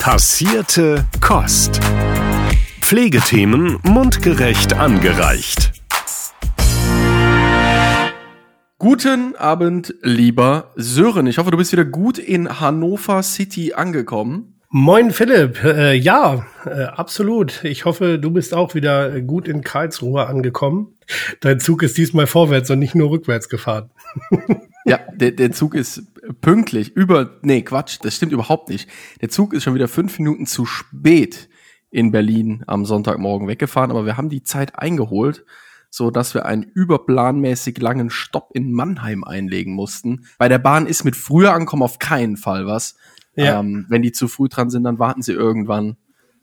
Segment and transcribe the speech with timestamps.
[0.00, 1.78] Passierte Kost.
[2.80, 5.72] Pflegethemen mundgerecht angereicht.
[8.78, 11.26] Guten Abend, lieber Sören.
[11.26, 14.58] Ich hoffe, du bist wieder gut in Hannover City angekommen.
[14.70, 17.62] Moin Philipp, äh, ja, äh, absolut.
[17.64, 20.96] Ich hoffe, du bist auch wieder gut in Karlsruhe angekommen.
[21.40, 23.90] Dein Zug ist diesmal vorwärts und nicht nur rückwärts gefahren.
[24.86, 26.04] ja, der, der Zug ist
[26.40, 26.90] pünktlich.
[26.90, 28.88] Über, nee, Quatsch, das stimmt überhaupt nicht.
[29.20, 31.48] Der Zug ist schon wieder fünf Minuten zu spät
[31.90, 35.44] in Berlin am Sonntagmorgen weggefahren, aber wir haben die Zeit eingeholt
[35.90, 40.26] so dass wir einen überplanmäßig langen Stopp in Mannheim einlegen mussten.
[40.38, 42.94] Bei der Bahn ist mit früher ankommen auf keinen Fall was.
[43.34, 43.60] Ja.
[43.60, 45.96] Ähm, wenn die zu früh dran sind, dann warten sie irgendwann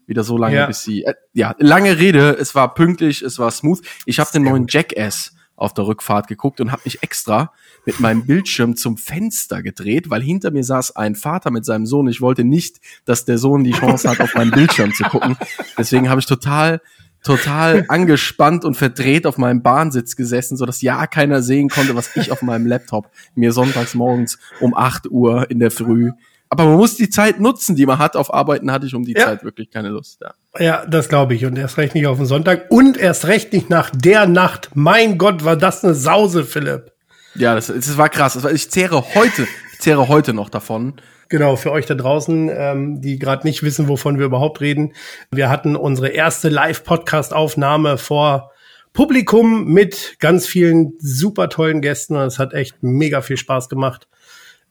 [0.05, 0.65] wieder so lange, ja.
[0.67, 1.03] bis sie.
[1.03, 2.37] Äh, ja, lange Rede.
[2.37, 3.81] Es war pünktlich, es war smooth.
[4.05, 7.51] Ich habe den neuen Jackass auf der Rückfahrt geguckt und habe mich extra
[7.87, 12.09] mit meinem Bildschirm zum Fenster gedreht, weil hinter mir saß ein Vater mit seinem Sohn.
[12.09, 15.37] Ich wollte nicht, dass der Sohn die Chance hat, auf meinen Bildschirm zu gucken.
[15.77, 16.81] Deswegen habe ich total
[17.23, 22.15] total angespannt und verdreht auf meinem Bahnsitz gesessen, so dass ja keiner sehen konnte, was
[22.15, 26.11] ich auf meinem Laptop mir sonntags morgens um 8 Uhr in der Früh.
[26.49, 28.15] Aber man muss die Zeit nutzen, die man hat.
[28.15, 29.25] Auf Arbeiten hatte ich um die ja.
[29.25, 30.21] Zeit wirklich keine Lust.
[30.21, 31.45] Ja, ja das glaube ich.
[31.45, 32.69] Und erst recht nicht auf den Sonntag.
[32.69, 34.71] Und erst recht nicht nach der Nacht.
[34.73, 36.91] Mein Gott, war das eine Sause, Philipp.
[37.37, 38.33] Ja, das, das war krass.
[38.33, 40.95] Das war, ich zehre heute, ich zehre heute noch davon.
[41.29, 44.93] Genau, für euch da draußen, ähm, die gerade nicht wissen, wovon wir überhaupt reden.
[45.29, 48.51] Wir hatten unsere erste Live-Podcast-Aufnahme vor
[48.93, 52.15] Publikum mit ganz vielen super tollen Gästen.
[52.15, 54.07] Es hat echt mega viel Spaß gemacht.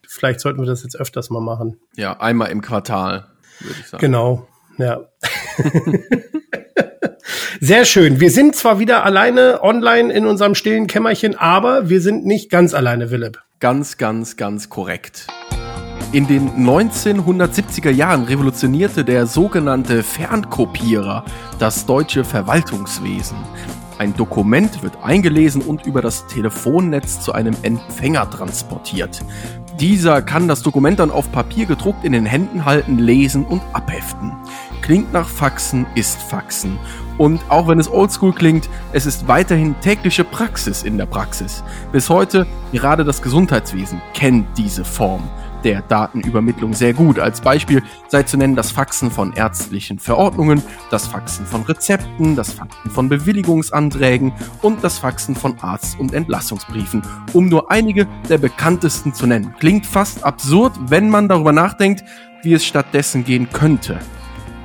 [0.06, 1.78] Vielleicht sollten wir das jetzt öfters mal machen.
[1.96, 3.26] Ja, einmal im Quartal,
[3.60, 4.00] würde ich sagen.
[4.00, 5.08] Genau, ja.
[7.60, 8.20] Sehr schön.
[8.20, 12.74] Wir sind zwar wieder alleine online in unserem stillen Kämmerchen, aber wir sind nicht ganz
[12.74, 13.38] alleine, Philipp.
[13.60, 15.26] Ganz, ganz, ganz korrekt.
[16.12, 21.24] In den 1970er Jahren revolutionierte der sogenannte Fernkopierer
[21.58, 23.38] das deutsche Verwaltungswesen.
[23.98, 29.22] Ein Dokument wird eingelesen und über das Telefonnetz zu einem Empfänger transportiert.
[29.80, 34.32] Dieser kann das Dokument dann auf Papier gedruckt in den Händen halten, lesen und abheften.
[34.82, 36.78] Klingt nach Faxen, ist Faxen.
[37.18, 41.62] Und auch wenn es oldschool klingt, es ist weiterhin tägliche Praxis in der Praxis.
[41.92, 45.22] Bis heute, gerade das Gesundheitswesen kennt diese Form
[45.66, 47.18] der Datenübermittlung sehr gut.
[47.18, 52.52] Als Beispiel sei zu nennen das Faxen von ärztlichen Verordnungen, das Faxen von Rezepten, das
[52.52, 54.32] Faxen von Bewilligungsanträgen
[54.62, 59.54] und das Faxen von Arzt- und Entlassungsbriefen, um nur einige der bekanntesten zu nennen.
[59.58, 62.04] Klingt fast absurd, wenn man darüber nachdenkt,
[62.42, 63.98] wie es stattdessen gehen könnte.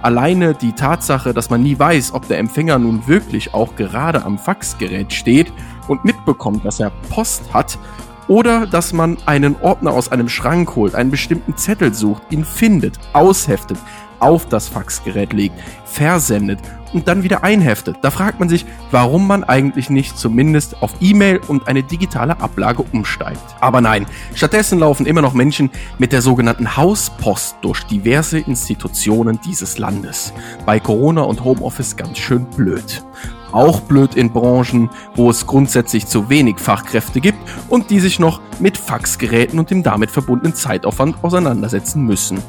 [0.01, 4.39] Alleine die Tatsache, dass man nie weiß, ob der Empfänger nun wirklich auch gerade am
[4.39, 5.53] Faxgerät steht
[5.87, 7.77] und mitbekommt, dass er Post hat,
[8.27, 12.97] oder dass man einen Ordner aus einem Schrank holt, einen bestimmten Zettel sucht, ihn findet,
[13.11, 13.77] ausheftet,
[14.21, 15.55] auf das Faxgerät legt,
[15.85, 16.59] versendet
[16.93, 17.97] und dann wieder einheftet.
[18.01, 22.83] Da fragt man sich, warum man eigentlich nicht zumindest auf E-Mail und eine digitale Ablage
[22.91, 23.41] umsteigt.
[23.59, 24.05] Aber nein,
[24.35, 30.33] stattdessen laufen immer noch Menschen mit der sogenannten Hauspost durch diverse Institutionen dieses Landes.
[30.65, 33.03] Bei Corona und Homeoffice ganz schön blöd.
[33.51, 37.39] Auch blöd in Branchen, wo es grundsätzlich zu wenig Fachkräfte gibt
[37.69, 42.39] und die sich noch mit Faxgeräten und dem damit verbundenen Zeitaufwand auseinandersetzen müssen.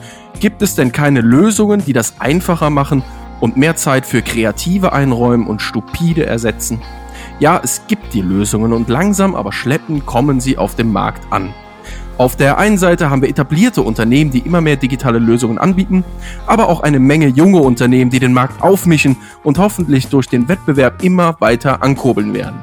[0.41, 3.03] Gibt es denn keine Lösungen, die das einfacher machen
[3.41, 6.81] und mehr Zeit für Kreative einräumen und stupide ersetzen?
[7.39, 11.53] Ja, es gibt die Lösungen und langsam aber schleppend kommen sie auf dem Markt an.
[12.19, 16.05] Auf der einen Seite haben wir etablierte Unternehmen, die immer mehr digitale Lösungen anbieten,
[16.47, 21.03] aber auch eine Menge junge Unternehmen, die den Markt aufmischen und hoffentlich durch den Wettbewerb
[21.03, 22.61] immer weiter ankurbeln werden.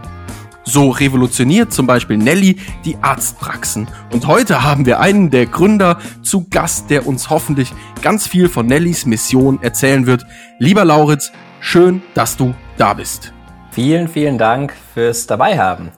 [0.63, 3.87] So revolutioniert zum Beispiel Nelly die Arztpraxen.
[4.13, 7.73] Und heute haben wir einen der Gründer zu Gast, der uns hoffentlich
[8.03, 10.27] ganz viel von Nellys Mission erzählen wird.
[10.59, 13.33] Lieber Lauritz, schön, dass du da bist.
[13.71, 15.91] Vielen, vielen Dank fürs Dabeihaben.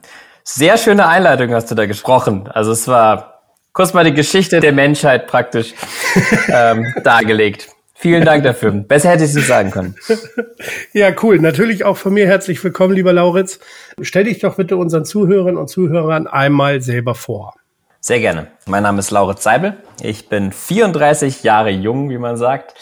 [0.43, 2.47] Sehr schöne Einleitung hast du da gesprochen.
[2.47, 3.30] Also es war
[3.73, 5.73] kurz mal die Geschichte der Menschheit praktisch
[6.47, 7.69] ähm, dargelegt.
[7.93, 8.71] Vielen Dank dafür.
[8.71, 9.95] Besser hätte ich es nicht sagen können.
[10.93, 11.39] Ja, cool.
[11.39, 13.59] Natürlich auch von mir herzlich willkommen, lieber Lauritz.
[14.01, 17.55] Stell dich doch bitte unseren Zuhörerinnen und Zuhörern einmal selber vor.
[17.99, 18.47] Sehr gerne.
[18.65, 19.77] Mein Name ist Lauritz Seibel.
[20.01, 22.73] Ich bin 34 Jahre jung, wie man sagt,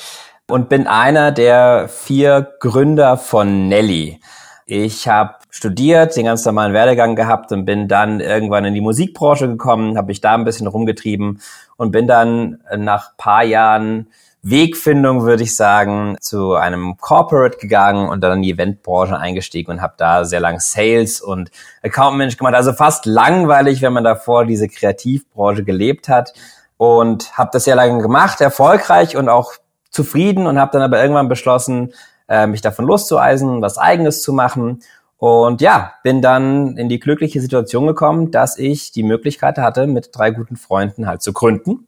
[0.48, 4.22] und bin einer der vier Gründer von Nelly.
[4.66, 9.48] Ich habe studiert, den ganz normalen Werdegang gehabt und bin dann irgendwann in die Musikbranche
[9.48, 11.42] gekommen, habe mich da ein bisschen rumgetrieben
[11.78, 14.08] und bin dann nach paar Jahren
[14.42, 19.82] Wegfindung, würde ich sagen, zu einem Corporate gegangen und dann in die Eventbranche eingestiegen und
[19.82, 21.52] habe da sehr lang Sales und
[21.84, 22.56] Account Management gemacht.
[22.56, 26.34] Also fast langweilig, wenn man davor diese Kreativbranche gelebt hat
[26.78, 29.54] und habe das sehr lange gemacht, erfolgreich und auch
[29.90, 31.94] zufrieden und habe dann aber irgendwann beschlossen,
[32.30, 34.82] äh, mich davon loszueisen, was eigenes zu machen.
[35.20, 40.10] Und ja, bin dann in die glückliche Situation gekommen, dass ich die Möglichkeit hatte, mit
[40.14, 41.88] drei guten Freunden halt zu gründen.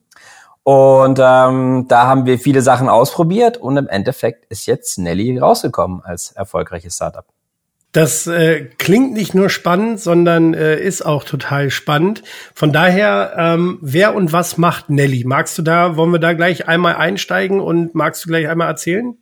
[0.64, 6.02] Und ähm, da haben wir viele Sachen ausprobiert und im Endeffekt ist jetzt Nelly rausgekommen
[6.04, 7.26] als erfolgreiches Startup.
[7.94, 12.24] Das äh, klingt nicht nur spannend, sondern äh, ist auch total spannend.
[12.54, 15.24] Von daher, ähm, wer und was macht Nelly?
[15.26, 19.18] Magst du da, wollen wir da gleich einmal einsteigen und magst du gleich einmal erzählen?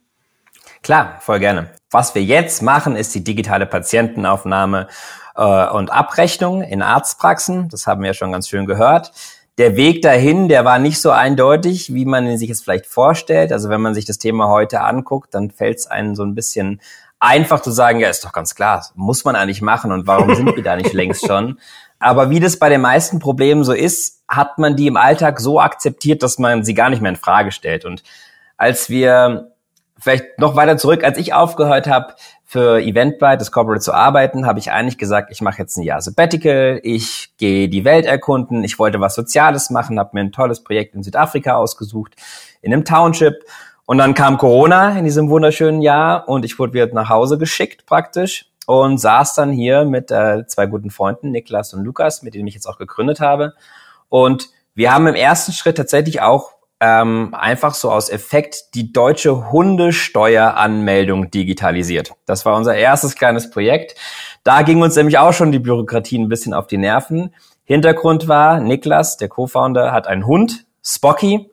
[0.82, 1.70] Klar, voll gerne.
[1.90, 4.88] Was wir jetzt machen, ist die digitale Patientenaufnahme
[5.36, 7.68] äh, und Abrechnung in Arztpraxen.
[7.68, 9.12] Das haben wir ja schon ganz schön gehört.
[9.58, 13.52] Der Weg dahin, der war nicht so eindeutig, wie man sich es vielleicht vorstellt.
[13.52, 16.80] Also wenn man sich das Thema heute anguckt, dann fällt es einem so ein bisschen
[17.18, 20.56] einfach zu sagen, ja, ist doch ganz klar, muss man eigentlich machen und warum sind
[20.56, 21.58] wir da nicht längst schon?
[21.98, 25.60] Aber wie das bei den meisten Problemen so ist, hat man die im Alltag so
[25.60, 27.84] akzeptiert, dass man sie gar nicht mehr in Frage stellt.
[27.84, 28.02] Und
[28.56, 29.49] als wir
[30.00, 32.14] vielleicht noch weiter zurück, als ich aufgehört habe,
[32.44, 36.00] für Eventbrite, das Corporate zu arbeiten, habe ich eigentlich gesagt, ich mache jetzt ein Jahr
[36.00, 40.64] Sabbatical, ich gehe die Welt erkunden, ich wollte was Soziales machen, habe mir ein tolles
[40.64, 42.16] Projekt in Südafrika ausgesucht,
[42.60, 43.44] in einem Township.
[43.86, 47.86] Und dann kam Corona in diesem wunderschönen Jahr und ich wurde wieder nach Hause geschickt
[47.86, 52.48] praktisch und saß dann hier mit äh, zwei guten Freunden, Niklas und Lukas, mit denen
[52.48, 53.54] ich jetzt auch gegründet habe.
[54.08, 59.52] Und wir haben im ersten Schritt tatsächlich auch ähm, einfach so aus Effekt die deutsche
[59.52, 62.12] Hundesteueranmeldung digitalisiert.
[62.26, 63.94] Das war unser erstes kleines Projekt.
[64.44, 67.34] Da ging uns nämlich auch schon die Bürokratie ein bisschen auf die Nerven.
[67.64, 71.50] Hintergrund war, Niklas, der Co-Founder, hat einen Hund, Spocky,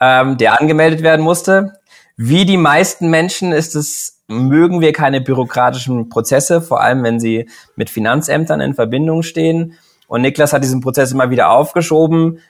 [0.00, 1.74] ähm, der angemeldet werden musste.
[2.16, 7.48] Wie die meisten Menschen ist es, mögen wir keine bürokratischen Prozesse, vor allem wenn sie
[7.76, 9.74] mit Finanzämtern in Verbindung stehen.
[10.08, 12.40] Und Niklas hat diesen Prozess immer wieder aufgeschoben,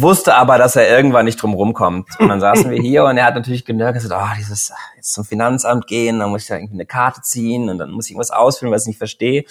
[0.00, 2.08] wusste aber, dass er irgendwann nicht drum rumkommt.
[2.18, 5.24] Und dann saßen wir hier und er hat natürlich genervt gesagt, oh, dieses, jetzt zum
[5.24, 8.30] Finanzamt gehen, dann muss ich da irgendwie eine Karte ziehen und dann muss ich irgendwas
[8.30, 9.44] ausfüllen, was ich nicht verstehe.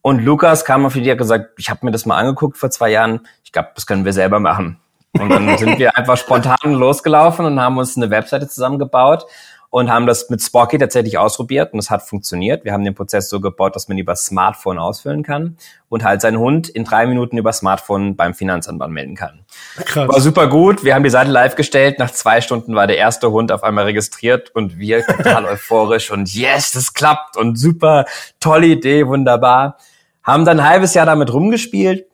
[0.00, 2.70] Und Lukas kam auf die Idee und gesagt, ich habe mir das mal angeguckt vor
[2.70, 4.78] zwei Jahren, ich glaube, das können wir selber machen.
[5.18, 9.26] Und dann sind wir einfach spontan losgelaufen und haben uns eine Webseite zusammengebaut
[9.72, 12.62] und haben das mit Spocky tatsächlich ausprobiert und es hat funktioniert.
[12.66, 15.56] Wir haben den Prozess so gebaut, dass man über Smartphone ausfüllen kann
[15.88, 19.46] und halt seinen Hund in drei Minuten über Smartphone beim Finanzamt anmelden kann.
[19.76, 20.08] Krass.
[20.08, 20.84] War super gut.
[20.84, 21.98] Wir haben die Seite live gestellt.
[21.98, 26.34] Nach zwei Stunden war der erste Hund auf einmal registriert und wir total euphorisch und
[26.34, 28.04] yes, das klappt und super,
[28.40, 29.78] tolle Idee, wunderbar.
[30.22, 32.11] Haben dann ein halbes Jahr damit rumgespielt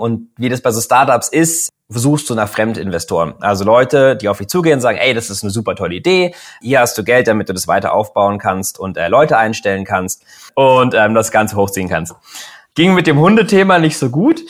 [0.00, 3.34] und wie das bei so Startups ist, suchst du nach Fremdinvestoren.
[3.40, 6.34] Also Leute, die auf dich zugehen und sagen, ey, das ist eine super tolle Idee,
[6.60, 10.24] hier hast du Geld, damit du das weiter aufbauen kannst und äh, Leute einstellen kannst
[10.54, 12.14] und ähm, das Ganze hochziehen kannst.
[12.74, 14.40] Ging mit dem Hundethema nicht so gut.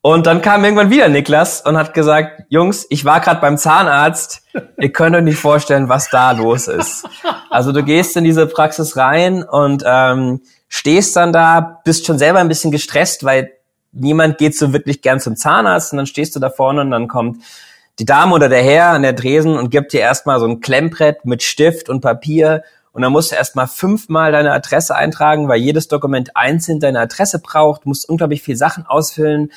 [0.00, 4.42] Und dann kam irgendwann wieder Niklas und hat gesagt, Jungs, ich war gerade beim Zahnarzt,
[4.78, 7.08] ihr könnt euch nicht vorstellen, was da los ist.
[7.50, 12.38] Also du gehst in diese Praxis rein und ähm, stehst dann da, bist schon selber
[12.38, 13.55] ein bisschen gestresst, weil
[13.98, 17.08] niemand geht so wirklich gern zum Zahnarzt und dann stehst du da vorne und dann
[17.08, 17.42] kommt
[17.98, 21.24] die Dame oder der Herr an der Dresen und gibt dir erstmal so ein Klemmbrett
[21.24, 22.62] mit Stift und Papier
[22.92, 27.40] und dann musst du erstmal fünfmal deine Adresse eintragen, weil jedes Dokument einzeln deine Adresse
[27.40, 29.52] braucht, musst unglaublich viel Sachen ausfüllen,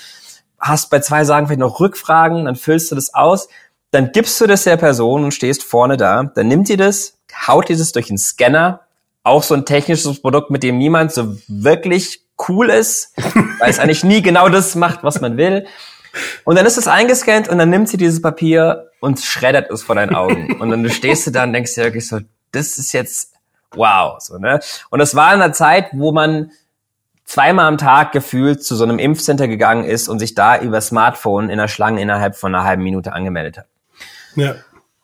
[0.60, 3.48] hast bei zwei Sagen vielleicht noch Rückfragen, dann füllst du das aus,
[3.92, 7.18] dann gibst du das der Person und stehst vorne da, dann nimmt die das,
[7.48, 8.82] haut dieses durch den Scanner,
[9.24, 13.14] auch so ein technisches Produkt, mit dem niemand so wirklich cool ist,
[13.60, 15.66] weil es eigentlich nie genau das macht, was man will.
[16.44, 19.96] Und dann ist es eingescannt und dann nimmt sie dieses Papier und schreddert es vor
[19.96, 20.60] deinen Augen.
[20.60, 22.20] Und dann stehst du da und denkst dir wirklich so,
[22.52, 23.34] das ist jetzt
[23.72, 24.20] wow.
[24.20, 24.60] So, ne?
[24.90, 26.52] Und das war in einer Zeit, wo man
[27.26, 31.50] zweimal am Tag gefühlt zu so einem Impfcenter gegangen ist und sich da über Smartphone
[31.50, 33.68] in der Schlange innerhalb von einer halben Minute angemeldet hat.
[34.36, 34.56] Ja.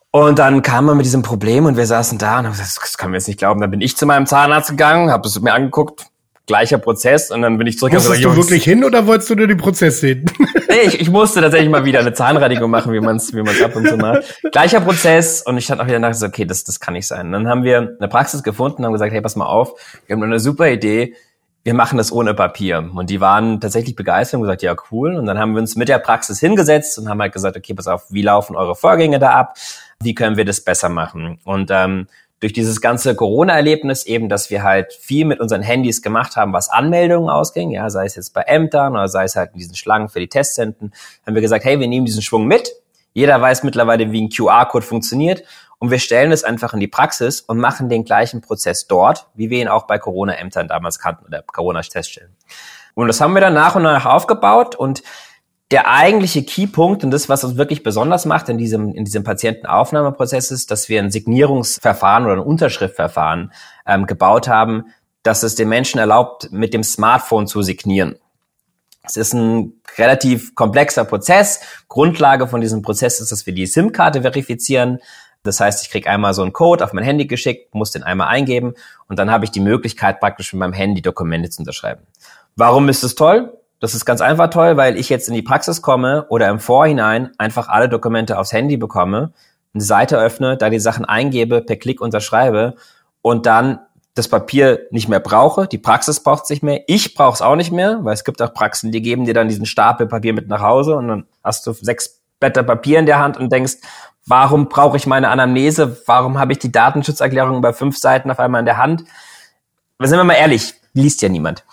[0.10, 2.98] Und dann kam man mit diesem Problem und wir saßen da und haben gesagt, das
[2.98, 3.62] können wir jetzt nicht glauben.
[3.62, 6.06] Dann bin ich zu meinem Zahnarzt gegangen, habe es mir angeguckt,
[6.48, 7.94] gleicher Prozess und dann bin ich zurück.
[7.94, 10.26] Musstest du wirklich hin oder wolltest du nur den Prozess sehen?
[10.70, 13.62] nee, ich, ich musste tatsächlich mal wieder eine Zahnreinigung machen, wie man es wie man's
[13.62, 14.42] ab und zu macht.
[14.52, 17.28] Gleicher Prozess und ich stand auch wieder so, okay, das, das kann nicht sein.
[17.28, 19.74] Und dann haben wir eine Praxis gefunden und haben gesagt, hey, pass mal auf,
[20.06, 21.16] wir haben eine super Idee,
[21.64, 22.92] wir machen das ohne Papier.
[22.94, 25.16] Und die waren tatsächlich begeistert und gesagt, ja, cool.
[25.16, 27.88] Und dann haben wir uns mit der Praxis hingesetzt und haben halt gesagt, okay, pass
[27.88, 29.58] auf, wie laufen eure Vorgänge da ab?
[30.00, 31.40] Wie können wir das besser machen?
[31.44, 32.08] Und ähm,
[32.46, 36.70] durch dieses ganze Corona-Erlebnis eben, dass wir halt viel mit unseren Handys gemacht haben, was
[36.70, 40.10] Anmeldungen ausging, ja, sei es jetzt bei Ämtern oder sei es halt in diesen Schlangen
[40.10, 40.94] für die Testzentren,
[41.26, 42.72] haben wir gesagt, hey, wir nehmen diesen Schwung mit.
[43.14, 45.44] Jeder weiß mittlerweile, wie ein QR-Code funktioniert
[45.80, 49.50] und wir stellen es einfach in die Praxis und machen den gleichen Prozess dort, wie
[49.50, 52.36] wir ihn auch bei Corona-Ämtern damals kannten oder Corona-Teststellen.
[52.94, 55.02] Und das haben wir dann nach und nach aufgebaut und
[55.72, 60.52] der eigentliche Keypunkt und das, was uns wirklich besonders macht in diesem, in diesem Patientenaufnahmeprozess
[60.52, 63.52] ist, dass wir ein Signierungsverfahren oder ein Unterschriftverfahren
[63.88, 64.86] ähm, gebaut haben,
[65.24, 68.16] dass es den Menschen erlaubt, mit dem Smartphone zu signieren.
[69.04, 71.62] Es ist ein relativ komplexer Prozess.
[71.88, 75.00] Grundlage von diesem Prozess ist, dass wir die SIM-Karte verifizieren.
[75.42, 78.28] Das heißt, ich kriege einmal so einen Code auf mein Handy geschickt, muss den einmal
[78.28, 78.74] eingeben
[79.08, 82.02] und dann habe ich die Möglichkeit, praktisch mit meinem Handy Dokumente zu unterschreiben.
[82.56, 83.54] Warum ist es toll?
[83.80, 87.32] Das ist ganz einfach toll, weil ich jetzt in die Praxis komme oder im Vorhinein
[87.38, 89.34] einfach alle Dokumente aufs Handy bekomme,
[89.74, 92.76] eine Seite öffne, da die Sachen eingebe, per Klick unterschreibe
[93.22, 93.80] und dann
[94.14, 97.58] das Papier nicht mehr brauche, die Praxis braucht es nicht mehr, ich brauche es auch
[97.58, 100.48] nicht mehr, weil es gibt auch Praxen, die geben dir dann diesen Stapel Papier mit
[100.48, 103.76] nach Hause und dann hast du sechs Blätter Papier in der Hand und denkst,
[104.26, 108.60] warum brauche ich meine Anamnese, warum habe ich die Datenschutzerklärung über fünf Seiten auf einmal
[108.60, 109.04] in der Hand?
[110.00, 111.66] Sind wir mal ehrlich, liest ja niemand.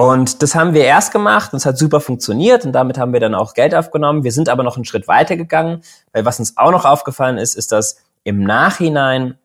[0.00, 3.20] Und das haben wir erst gemacht und es hat super funktioniert und damit haben wir
[3.20, 4.24] dann auch Geld aufgenommen.
[4.24, 5.82] Wir sind aber noch einen Schritt weiter gegangen,
[6.14, 9.36] weil was uns auch noch aufgefallen ist, ist, dass im Nachhinein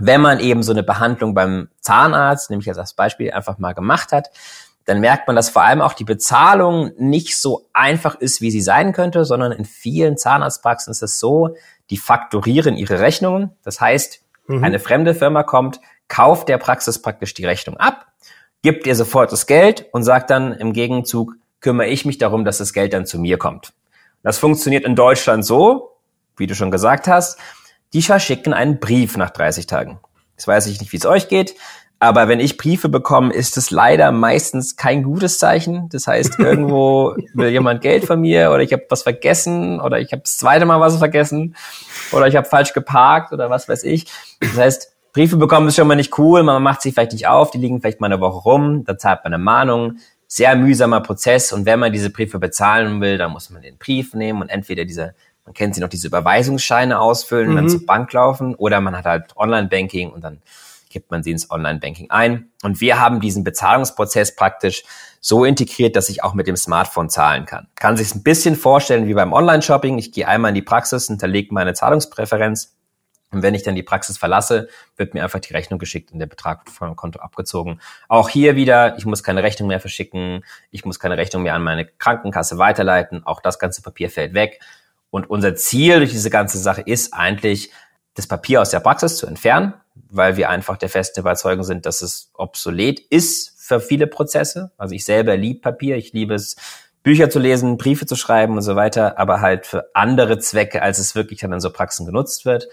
[0.00, 4.30] wenn man eben so eine Behandlung beim Zahnarzt, nämlich als Beispiel, einfach mal gemacht hat,
[4.84, 8.60] dann merkt man, dass vor allem auch die Bezahlung nicht so einfach ist, wie sie
[8.60, 11.56] sein könnte, sondern in vielen Zahnarztpraxen ist es so,
[11.90, 13.50] die faktorieren ihre Rechnungen.
[13.64, 14.62] Das heißt, mhm.
[14.62, 18.07] eine fremde Firma kommt, kauft der Praxis praktisch die Rechnung ab,
[18.62, 22.58] gibt ihr sofort das Geld und sagt dann im Gegenzug, kümmere ich mich darum, dass
[22.58, 23.72] das Geld dann zu mir kommt.
[24.22, 25.96] Das funktioniert in Deutschland so,
[26.36, 27.38] wie du schon gesagt hast,
[27.92, 30.00] die verschicken einen Brief nach 30 Tagen.
[30.36, 31.54] Jetzt weiß ich nicht, wie es euch geht,
[32.00, 35.88] aber wenn ich Briefe bekomme, ist es leider meistens kein gutes Zeichen.
[35.88, 40.12] Das heißt, irgendwo will jemand Geld von mir oder ich habe was vergessen oder ich
[40.12, 41.56] habe das zweite Mal was vergessen
[42.12, 44.06] oder ich habe falsch geparkt oder was weiß ich.
[44.40, 47.50] Das heißt, Briefe bekommen ist schon mal nicht cool, man macht sich vielleicht nicht auf,
[47.50, 49.96] die liegen vielleicht mal eine Woche rum, da zahlt man eine Mahnung.
[50.28, 54.14] Sehr mühsamer Prozess und wenn man diese Briefe bezahlen will, dann muss man den Brief
[54.14, 57.56] nehmen und entweder diese man kennt sie noch, diese Überweisungsscheine ausfüllen, mhm.
[57.56, 60.40] dann zur Bank laufen oder man hat halt Online-Banking und dann
[60.88, 62.50] gibt man sie ins Online-Banking ein.
[62.62, 64.84] Und wir haben diesen Bezahlungsprozess praktisch
[65.20, 67.66] so integriert, dass ich auch mit dem Smartphone zahlen kann.
[67.74, 69.98] Kann sich ein bisschen vorstellen wie beim Online-Shopping.
[69.98, 72.77] Ich gehe einmal in die Praxis, hinterlege meine Zahlungspräferenz
[73.30, 76.26] und wenn ich dann die Praxis verlasse, wird mir einfach die Rechnung geschickt und der
[76.26, 77.80] Betrag wird von Konto abgezogen.
[78.08, 81.62] Auch hier wieder, ich muss keine Rechnung mehr verschicken, ich muss keine Rechnung mehr an
[81.62, 84.60] meine Krankenkasse weiterleiten, auch das ganze Papier fällt weg.
[85.10, 87.70] Und unser Ziel durch diese ganze Sache ist eigentlich,
[88.14, 89.74] das Papier aus der Praxis zu entfernen,
[90.10, 94.72] weil wir einfach der festen Überzeugung sind, dass es obsolet ist für viele Prozesse.
[94.76, 96.56] Also ich selber liebe Papier, ich liebe es,
[97.04, 100.98] Bücher zu lesen, Briefe zu schreiben und so weiter, aber halt für andere Zwecke, als
[100.98, 102.68] es wirklich dann in so Praxen genutzt wird.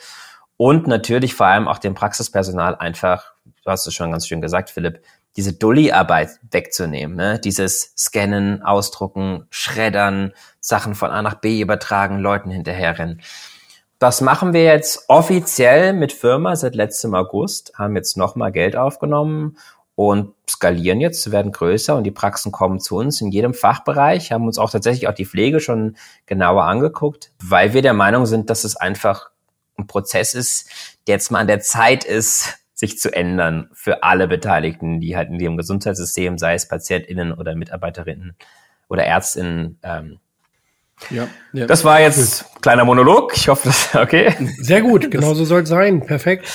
[0.58, 4.70] Und natürlich vor allem auch dem Praxispersonal einfach, du hast es schon ganz schön gesagt,
[4.70, 5.02] Philipp,
[5.36, 7.40] diese Dulli-Arbeit wegzunehmen, ne?
[7.40, 10.32] dieses Scannen, Ausdrucken, Schreddern,
[10.62, 13.22] Sachen von A nach B übertragen, Leuten hinterherrennen.
[14.00, 19.58] Das machen wir jetzt offiziell mit Firma seit letztem August, haben jetzt nochmal Geld aufgenommen
[19.96, 24.46] und skalieren jetzt, werden größer und die Praxen kommen zu uns in jedem Fachbereich, haben
[24.46, 25.96] uns auch tatsächlich auch die Pflege schon
[26.26, 29.30] genauer angeguckt, weil wir der Meinung sind, dass es einfach
[29.77, 30.70] ein Prozess ist,
[31.08, 35.29] der jetzt mal an der Zeit ist, sich zu ändern für alle Beteiligten, die halt
[35.29, 38.36] in dem Gesundheitssystem, sei es PatientInnen oder MitarbeiterInnen
[38.89, 40.20] oder ÄrztInnen, ähm,
[41.10, 41.65] ja, ja.
[41.65, 43.34] Das war jetzt ein kleiner Monolog.
[43.36, 44.34] Ich hoffe, das ist okay.
[44.60, 46.05] Sehr gut, genau so soll es sein.
[46.05, 46.48] Perfekt.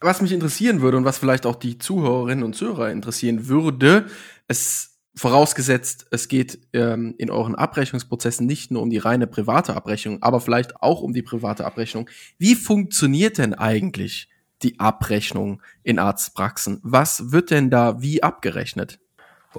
[0.00, 4.06] Was mich interessieren würde und was vielleicht auch die Zuhörerinnen und Zuhörer interessieren würde,
[4.48, 10.22] es vorausgesetzt, es geht ähm, in euren Abrechnungsprozessen nicht nur um die reine private Abrechnung,
[10.22, 12.08] aber vielleicht auch um die private Abrechnung.
[12.38, 14.28] Wie funktioniert denn eigentlich
[14.62, 16.80] die Abrechnung in Arztpraxen?
[16.82, 18.98] Was wird denn da wie abgerechnet?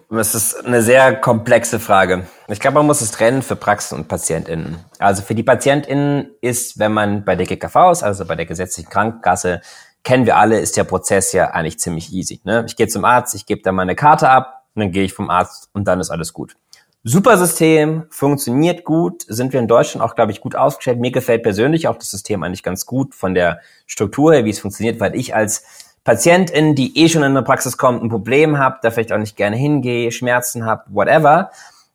[0.10, 2.26] Das ist eine sehr komplexe Frage.
[2.48, 4.78] Ich glaube, man muss es trennen für Praxen und PatientInnen.
[5.00, 8.90] Also für die PatientInnen ist, wenn man bei der GKV ist, also bei der gesetzlichen
[8.90, 9.60] Krankenkasse,
[10.04, 12.40] kennen wir alle, ist der Prozess ja eigentlich ziemlich easy.
[12.46, 12.64] Ne?
[12.68, 15.30] Ich gehe zum Arzt, ich gebe da meine Karte ab, und dann gehe ich vom
[15.30, 16.56] Arzt und dann ist alles gut.
[17.04, 21.00] Super System, funktioniert gut, sind wir in Deutschland auch, glaube ich, gut aufgestellt.
[21.00, 24.60] Mir gefällt persönlich auch das System eigentlich ganz gut von der Struktur her, wie es
[24.60, 25.64] funktioniert, weil ich als
[26.04, 29.36] Patientin, die eh schon in der Praxis kommt, ein Problem habe, da vielleicht auch nicht
[29.36, 31.52] gerne hingehe, Schmerzen habe, whatever,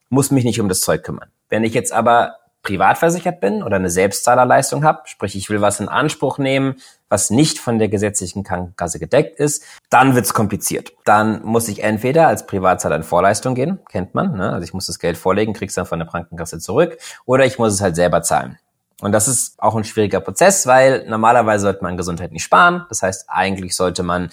[0.08, 1.28] muss mich nicht um das Zeug kümmern.
[1.48, 5.78] Wenn ich jetzt aber privat versichert bin oder eine Selbstzahlerleistung habe, sprich ich will was
[5.78, 6.74] in Anspruch nehmen,
[7.08, 10.92] was nicht von der gesetzlichen Krankenkasse gedeckt ist, dann wird's kompliziert.
[11.04, 14.52] Dann muss ich entweder als Privatzahler in Vorleistung gehen, kennt man, ne?
[14.52, 17.72] also ich muss das Geld vorlegen, krieg's dann von der Krankenkasse zurück, oder ich muss
[17.72, 18.58] es halt selber zahlen.
[19.00, 22.84] Und das ist auch ein schwieriger Prozess, weil normalerweise sollte man Gesundheit nicht sparen.
[22.88, 24.30] Das heißt, eigentlich sollte man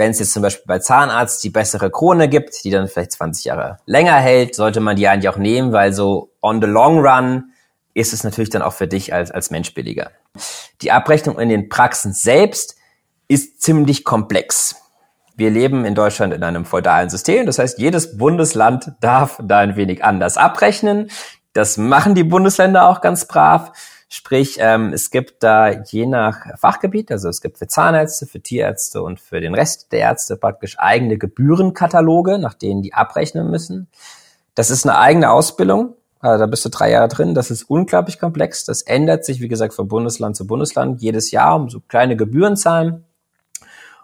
[0.00, 3.44] wenn es jetzt zum Beispiel bei Zahnarzt die bessere Krone gibt, die dann vielleicht 20
[3.44, 7.49] Jahre länger hält, sollte man die eigentlich auch nehmen, weil so on the long run
[7.94, 10.10] ist es natürlich dann auch für dich als, als Mensch billiger.
[10.82, 12.76] Die Abrechnung in den Praxen selbst
[13.28, 14.76] ist ziemlich komplex.
[15.36, 17.46] Wir leben in Deutschland in einem feudalen System.
[17.46, 21.10] Das heißt, jedes Bundesland darf da ein wenig anders abrechnen.
[21.52, 23.72] Das machen die Bundesländer auch ganz brav.
[24.12, 29.02] Sprich, ähm, es gibt da je nach Fachgebiet, also es gibt für Zahnärzte, für Tierärzte
[29.02, 33.86] und für den Rest der Ärzte praktisch eigene Gebührenkataloge, nach denen die abrechnen müssen.
[34.56, 35.94] Das ist eine eigene Ausbildung.
[36.20, 37.34] Also da bist du drei Jahre drin.
[37.34, 38.64] Das ist unglaublich komplex.
[38.64, 43.04] Das ändert sich, wie gesagt, von Bundesland zu Bundesland jedes Jahr um so kleine Gebührenzahlen.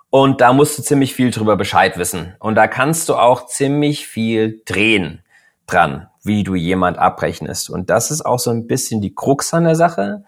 [0.09, 2.35] Und da musst du ziemlich viel drüber Bescheid wissen.
[2.39, 5.23] Und da kannst du auch ziemlich viel drehen
[5.67, 7.69] dran, wie du jemand abrechnest.
[7.69, 10.25] Und das ist auch so ein bisschen die Krux an der Sache.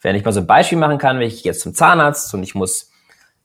[0.00, 2.54] Wenn ich mal so ein Beispiel machen kann, wenn ich jetzt zum Zahnarzt und ich
[2.54, 2.90] muss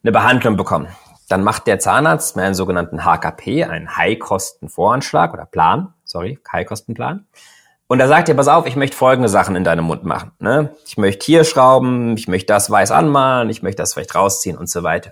[0.03, 0.87] eine Behandlung bekommen,
[1.29, 7.25] dann macht der Zahnarzt mir einen sogenannten HKP, einen High-Kosten-Voranschlag oder Plan, sorry, High-Kosten-Plan.
[7.91, 10.31] Und da sagt er, pass auf, ich möchte folgende Sachen in deinem Mund machen.
[10.39, 10.73] Ne?
[10.85, 14.69] Ich möchte hier schrauben, ich möchte das weiß anmalen, ich möchte das vielleicht rausziehen und
[14.69, 15.11] so weiter.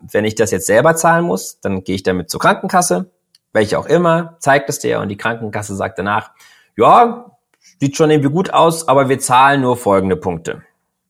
[0.00, 3.10] Wenn ich das jetzt selber zahlen muss, dann gehe ich damit zur Krankenkasse,
[3.52, 6.30] welche auch immer, zeigt es dir und die Krankenkasse sagt danach,
[6.74, 7.32] ja,
[7.80, 10.62] sieht schon irgendwie gut aus, aber wir zahlen nur folgende Punkte.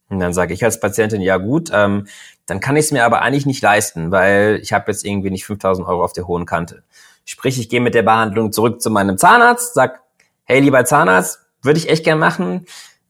[0.09, 2.09] Und dann sage ich als Patientin, ja gut, ähm,
[2.47, 5.47] dann kann ich es mir aber eigentlich nicht leisten, weil ich habe jetzt irgendwie nicht
[5.47, 6.83] 5000 Euro auf der hohen Kante.
[7.25, 10.01] Sprich, ich gehe mit der Behandlung zurück zu meinem Zahnarzt, sag,
[10.47, 12.67] hey, lieber Zahnarzt, würde ich echt gern machen,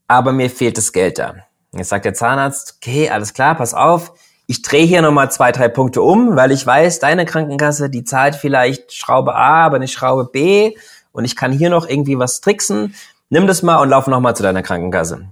[0.07, 1.35] aber mir fehlt das Geld da.
[1.71, 4.13] Jetzt sagt der Zahnarzt, okay, alles klar, pass auf,
[4.47, 8.35] ich drehe hier nochmal zwei, drei Punkte um, weil ich weiß, deine Krankenkasse, die zahlt
[8.35, 10.75] vielleicht Schraube A, aber nicht Schraube B
[11.11, 12.95] und ich kann hier noch irgendwie was tricksen.
[13.29, 15.27] Nimm das mal und lauf nochmal zu deiner Krankenkasse.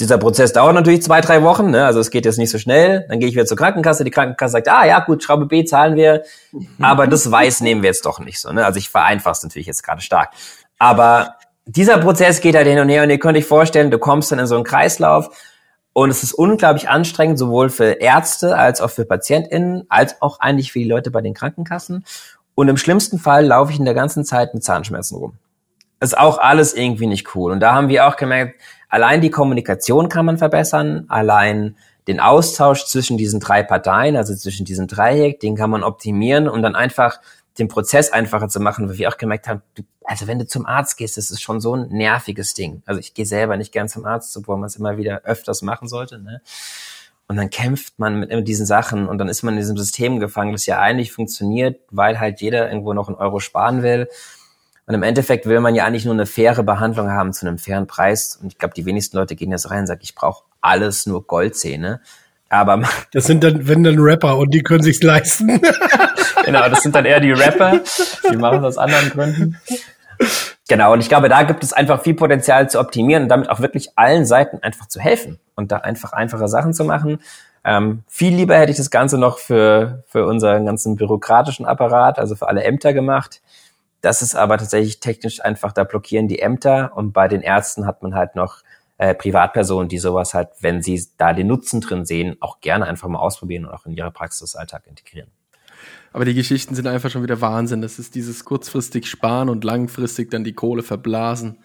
[0.00, 1.84] Dieser Prozess dauert natürlich zwei, drei Wochen, ne?
[1.84, 3.04] also es geht jetzt nicht so schnell.
[3.08, 5.96] Dann gehe ich wieder zur Krankenkasse, die Krankenkasse sagt, ah ja gut, Schraube B zahlen
[5.96, 6.22] wir,
[6.80, 8.52] aber das Weiß nehmen wir jetzt doch nicht so.
[8.52, 8.64] Ne?
[8.64, 10.30] Also ich vereinfache es natürlich jetzt gerade stark.
[10.78, 14.32] Aber dieser Prozess geht halt hin und her und ihr könnt euch vorstellen, du kommst
[14.32, 15.30] dann in so einen Kreislauf
[15.92, 20.72] und es ist unglaublich anstrengend, sowohl für Ärzte als auch für PatientInnen, als auch eigentlich
[20.72, 22.04] für die Leute bei den Krankenkassen.
[22.54, 25.34] Und im schlimmsten Fall laufe ich in der ganzen Zeit mit Zahnschmerzen rum.
[26.00, 27.50] Ist auch alles irgendwie nicht cool.
[27.50, 32.86] Und da haben wir auch gemerkt, allein die Kommunikation kann man verbessern, allein den Austausch
[32.86, 37.20] zwischen diesen drei Parteien, also zwischen diesen Dreieck, den kann man optimieren und dann einfach
[37.58, 40.64] den Prozess einfacher zu machen, weil wir auch gemerkt haben, du, also wenn du zum
[40.64, 42.82] Arzt gehst, das ist schon so ein nerviges Ding.
[42.86, 45.86] Also ich gehe selber nicht gern zum Arzt, obwohl man es immer wieder öfters machen
[45.86, 46.18] sollte.
[46.18, 46.40] Ne?
[47.26, 50.52] Und dann kämpft man mit diesen Sachen und dann ist man in diesem System gefangen,
[50.52, 54.08] das ja eigentlich funktioniert, weil halt jeder irgendwo noch einen Euro sparen will.
[54.86, 57.86] Und im Endeffekt will man ja eigentlich nur eine faire Behandlung haben zu einem fairen
[57.86, 58.38] Preis.
[58.40, 61.26] Und ich glaube, die wenigsten Leute gehen jetzt rein und sagen, ich brauche alles nur
[61.26, 62.00] Goldzähne.
[62.48, 65.60] Aber das sind dann, wenn dann Rapper und die können sich's leisten.
[66.46, 67.82] genau, das sind dann eher die Rapper.
[68.32, 69.60] Die machen das aus anderen Gründen.
[70.68, 73.60] Genau, und ich glaube, da gibt es einfach viel Potenzial zu optimieren und damit auch
[73.60, 77.20] wirklich allen Seiten einfach zu helfen und da einfach einfache Sachen zu machen.
[77.64, 82.36] Ähm, viel lieber hätte ich das Ganze noch für, für unseren ganzen bürokratischen Apparat, also
[82.36, 83.40] für alle Ämter gemacht.
[84.00, 88.02] Das ist aber tatsächlich technisch einfach, da blockieren die Ämter und bei den Ärzten hat
[88.02, 88.62] man halt noch
[88.98, 93.08] äh, Privatpersonen, die sowas halt, wenn sie da den Nutzen drin sehen, auch gerne einfach
[93.08, 95.30] mal ausprobieren und auch in ihre Praxisalltag integrieren.
[96.18, 97.80] Aber die Geschichten sind einfach schon wieder Wahnsinn.
[97.80, 101.58] Das ist dieses kurzfristig sparen und langfristig dann die Kohle verblasen.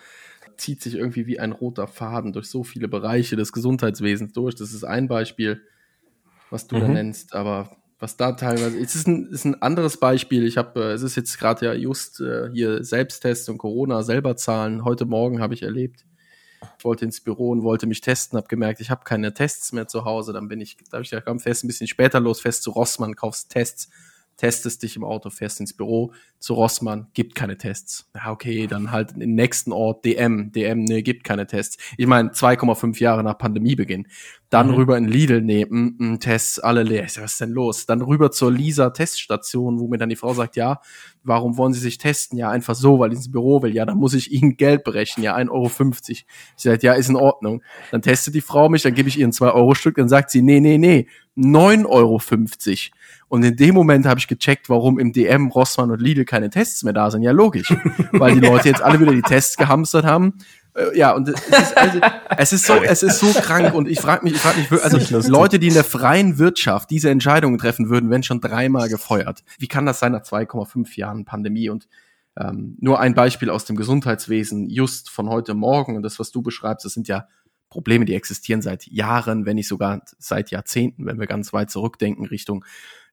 [0.58, 4.54] Zieht sich irgendwie wie ein roter Faden durch so viele Bereiche des Gesundheitswesens durch.
[4.54, 5.64] Das ist ein Beispiel,
[6.52, 6.82] was du mhm.
[6.82, 7.34] da nennst.
[7.34, 10.46] Aber was da teilweise, es ist ein, ist ein anderes Beispiel.
[10.46, 14.36] Ich habe, äh, es ist jetzt gerade ja just äh, hier Selbsttest und Corona selber
[14.36, 14.86] zahlen.
[14.86, 16.06] Heute Morgen habe ich erlebt.
[16.78, 19.88] Ich wollte ins Büro und wollte mich testen, habe gemerkt, ich habe keine Tests mehr
[19.88, 20.32] zu Hause.
[20.32, 22.70] Dann bin ich, da habe ich ja komm, fest ein bisschen später los, fest zu
[22.70, 23.90] Rossmann, kaufst Tests
[24.38, 28.10] testest dich im Auto, fährst ins Büro zu Rossmann, gibt keine Tests.
[28.16, 31.78] Ja, okay, dann halt im nächsten Ort DM, DM, nee, gibt keine Tests.
[31.98, 34.08] Ich meine, 2,5 Jahre nach Pandemiebeginn.
[34.50, 34.74] Dann mhm.
[34.76, 37.06] rüber in Lidl, nee, mm, mm, Tests alle leer.
[37.06, 37.86] Ich sag, was ist denn los?
[37.86, 40.82] Dann rüber zur Lisa-Teststation, wo mir dann die Frau sagt, ja,
[41.24, 42.38] warum wollen Sie sich testen?
[42.38, 43.74] Ja, einfach so, weil ich ins Büro will.
[43.74, 45.24] Ja, dann muss ich Ihnen Geld berechnen.
[45.24, 45.94] Ja, 1,50 Euro.
[46.10, 46.26] Ich
[46.58, 47.64] sage, ja, ist in Ordnung.
[47.92, 50.60] Dann testet die Frau mich, dann gebe ich ihr ein 2-Euro-Stück, dann sagt sie, nee,
[50.60, 52.22] nee, nee, 9,50 Euro.
[53.28, 56.84] Und in dem Moment habe ich gecheckt, warum im DM, Rossmann und Lidl keine Tests
[56.84, 57.24] mehr da sind.
[57.24, 57.74] Ja, logisch.
[58.12, 60.36] weil die Leute jetzt alle wieder die Tests gehamstert haben
[60.76, 62.00] äh, ja, und es ist, also,
[62.38, 65.32] es ist so, es ist so krank und ich frage mich, ich frage mich, also
[65.32, 69.44] Leute, die in der freien Wirtschaft diese Entscheidungen treffen würden, wenn schon dreimal gefeuert.
[69.60, 71.70] Wie kann das sein nach 2,5 Jahren Pandemie?
[71.70, 71.88] Und
[72.36, 76.42] ähm, nur ein Beispiel aus dem Gesundheitswesen, just von heute Morgen und das, was du
[76.42, 77.28] beschreibst, das sind ja
[77.74, 82.28] Probleme, die existieren seit Jahren, wenn nicht sogar seit Jahrzehnten, wenn wir ganz weit zurückdenken
[82.28, 82.64] Richtung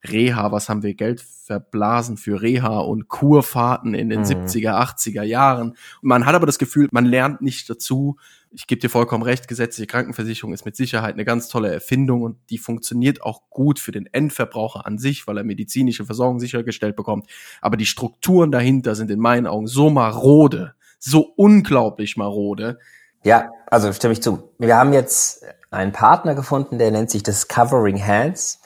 [0.07, 4.25] Reha, was haben wir Geld verblasen für Reha und Kurfahrten in den mhm.
[4.25, 5.75] 70er, 80er Jahren.
[6.03, 8.17] Man hat aber das Gefühl, man lernt nicht dazu.
[8.51, 12.37] Ich gebe dir vollkommen recht, gesetzliche Krankenversicherung ist mit Sicherheit eine ganz tolle Erfindung und
[12.51, 17.27] die funktioniert auch gut für den Endverbraucher an sich, weil er medizinische Versorgung sichergestellt bekommt.
[17.61, 22.77] Aber die Strukturen dahinter sind in meinen Augen so marode, so unglaublich marode.
[23.23, 24.51] Ja, also stimme ich zu.
[24.57, 28.59] Wir haben jetzt einen Partner gefunden, der nennt sich Discovering Hands.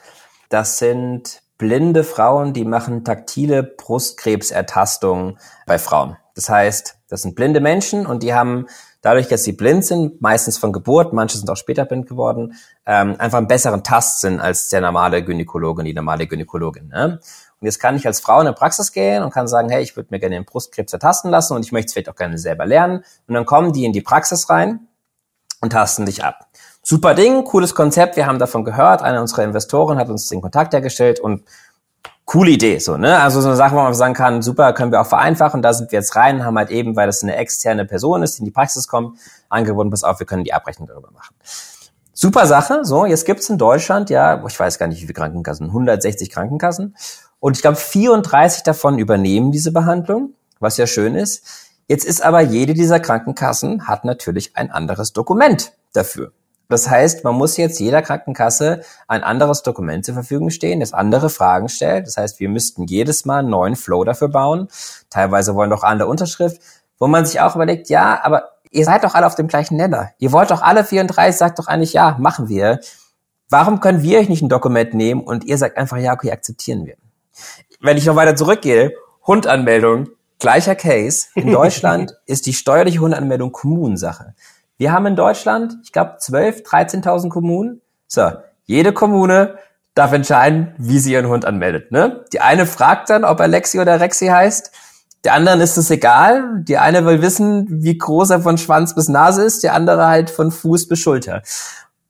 [0.48, 6.16] Das sind blinde Frauen, die machen taktile Brustkrebsertastungen bei Frauen.
[6.34, 8.66] Das heißt, das sind blinde Menschen und die haben
[9.00, 13.14] dadurch, dass sie blind sind, meistens von Geburt, manche sind auch später blind geworden, ähm,
[13.18, 16.88] einfach einen besseren Tastsinn als der normale Gynäkologe, die normale Gynäkologin.
[16.88, 17.20] Ne?
[17.60, 19.96] Und jetzt kann ich als Frau in der Praxis gehen und kann sagen, hey, ich
[19.96, 22.66] würde mir gerne den Brustkrebs ertasten lassen und ich möchte es vielleicht auch gerne selber
[22.66, 23.02] lernen.
[23.26, 24.88] Und dann kommen die in die Praxis rein
[25.60, 26.46] und tasten dich ab.
[26.82, 29.02] Super Ding, cooles Konzept, wir haben davon gehört.
[29.02, 31.42] Eine unserer Investoren hat uns den Kontakt hergestellt und
[32.26, 33.20] coole Idee, so, ne?
[33.20, 35.62] Also so eine Sache, wo man sagen kann, super, können wir auch vereinfachen.
[35.62, 38.40] Da sind wir jetzt rein, haben halt eben, weil das eine externe Person ist, die
[38.40, 41.34] in die Praxis kommt, angeboten, pass auf, wir können die Abrechnung darüber machen.
[42.12, 45.66] Super Sache, so, jetzt gibt's in Deutschland, ja, ich weiß gar nicht, wie viele Krankenkassen,
[45.66, 46.96] 160 Krankenkassen.
[47.46, 51.46] Und ich glaube, 34 davon übernehmen diese Behandlung, was ja schön ist.
[51.86, 56.32] Jetzt ist aber jede dieser Krankenkassen hat natürlich ein anderes Dokument dafür.
[56.68, 61.30] Das heißt, man muss jetzt jeder Krankenkasse ein anderes Dokument zur Verfügung stehen, das andere
[61.30, 62.08] Fragen stellt.
[62.08, 64.66] Das heißt, wir müssten jedes Mal einen neuen Flow dafür bauen.
[65.08, 66.60] Teilweise wollen doch andere Unterschrift,
[66.98, 70.10] wo man sich auch überlegt, ja, aber ihr seid doch alle auf dem gleichen Nenner.
[70.18, 72.80] Ihr wollt doch alle 34, sagt doch eigentlich, ja, machen wir.
[73.48, 76.86] Warum können wir euch nicht ein Dokument nehmen und ihr sagt einfach, ja, okay, akzeptieren
[76.86, 76.96] wir.
[77.80, 78.92] Wenn ich noch weiter zurückgehe,
[79.26, 81.26] Hundanmeldung, gleicher Case.
[81.34, 84.34] In Deutschland ist die steuerliche Hundanmeldung Kommunensache.
[84.78, 87.80] Wir haben in Deutschland, ich glaube, 12, 13.000 Kommunen.
[88.06, 88.30] So,
[88.64, 89.58] jede Kommune
[89.94, 91.90] darf entscheiden, wie sie ihren Hund anmeldet.
[91.90, 92.24] Ne?
[92.32, 94.70] Die eine fragt dann, ob er Lexi oder Rexi heißt.
[95.24, 96.62] Der anderen ist es egal.
[96.62, 99.64] Die eine will wissen, wie groß er von Schwanz bis Nase ist.
[99.64, 101.42] Der andere halt von Fuß bis Schulter.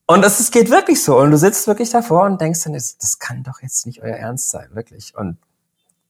[0.07, 1.19] Und das, das geht wirklich so.
[1.19, 4.15] Und du sitzt wirklich davor und denkst dann, das, das kann doch jetzt nicht euer
[4.15, 5.15] Ernst sein, wirklich.
[5.15, 5.37] Und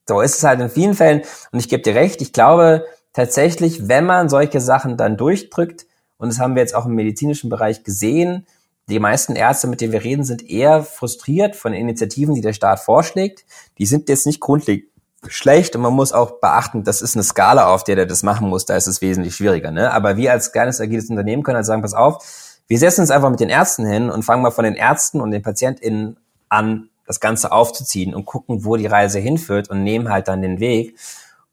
[0.08, 1.24] so ist es halt in vielen Fällen.
[1.52, 5.88] Und ich gebe dir recht, ich glaube tatsächlich, wenn man solche Sachen dann durchdrückt,
[6.20, 8.46] und das haben wir jetzt auch im medizinischen Bereich gesehen.
[8.90, 12.80] Die meisten Ärzte, mit denen wir reden, sind eher frustriert von Initiativen, die der Staat
[12.80, 13.46] vorschlägt.
[13.80, 14.90] Die sind jetzt nicht grundlegend
[15.28, 18.48] schlecht und man muss auch beachten, das ist eine Skala, auf der der das machen
[18.48, 19.72] muss, da ist es wesentlich schwieriger.
[19.72, 19.92] Ne?
[19.92, 22.24] Aber wir als kleines agiles Unternehmen können halt sagen, pass auf,
[22.68, 25.32] wir setzen uns einfach mit den Ärzten hin und fangen mal von den Ärzten und
[25.32, 26.18] den PatientInnen
[26.50, 30.60] an, das Ganze aufzuziehen und gucken, wo die Reise hinführt und nehmen halt dann den
[30.60, 30.98] Weg.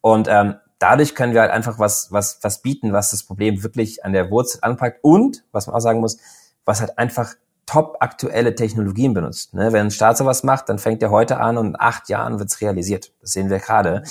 [0.01, 4.03] Und ähm, dadurch können wir halt einfach was, was, was bieten, was das Problem wirklich
[4.03, 6.17] an der Wurzel anpackt und, was man auch sagen muss,
[6.65, 9.53] was halt einfach top aktuelle Technologien benutzt.
[9.53, 9.73] Ne?
[9.73, 12.61] Wenn ein Staat sowas macht, dann fängt er heute an und in acht Jahren wird's
[12.61, 13.11] realisiert.
[13.21, 14.03] Das sehen wir gerade.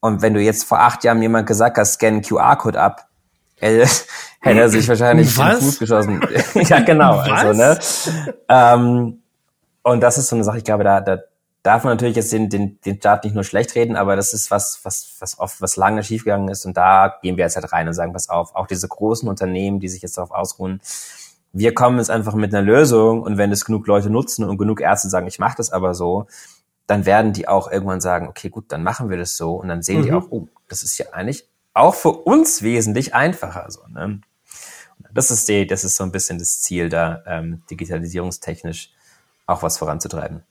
[0.00, 3.08] Und wenn du jetzt vor acht Jahren jemand gesagt hast, scan QR-Code ab,
[3.56, 3.88] hätte
[4.60, 5.58] er sich wahrscheinlich was?
[5.58, 6.20] den Fuß geschossen.
[6.54, 7.18] ja, genau.
[7.18, 7.28] Was?
[7.28, 7.78] Also, ne?
[8.48, 9.22] Ähm,
[9.82, 11.18] und das ist so eine Sache, ich glaube, da, da,
[11.62, 14.52] darf man natürlich jetzt den, den, den Staat nicht nur schlecht reden, aber das ist
[14.52, 16.64] was, was, was oft, was lange schiefgegangen ist.
[16.64, 19.80] Und da gehen wir jetzt halt rein und sagen, pass auf, auch diese großen Unternehmen,
[19.80, 20.80] die sich jetzt darauf ausruhen,
[21.52, 24.80] wir kommen jetzt einfach mit einer Lösung und wenn es genug Leute nutzen und genug
[24.80, 26.26] Ärzte sagen, ich mache das aber so,
[26.86, 29.82] dann werden die auch irgendwann sagen, okay, gut, dann machen wir das so und dann
[29.82, 30.04] sehen mhm.
[30.04, 33.70] die auch, oh, das ist ja eigentlich auch für uns wesentlich einfacher.
[33.70, 34.20] So, ne?
[35.12, 38.90] Das ist die, das ist so ein bisschen das Ziel, da ähm, digitalisierungstechnisch
[39.46, 40.42] auch was voranzutreiben.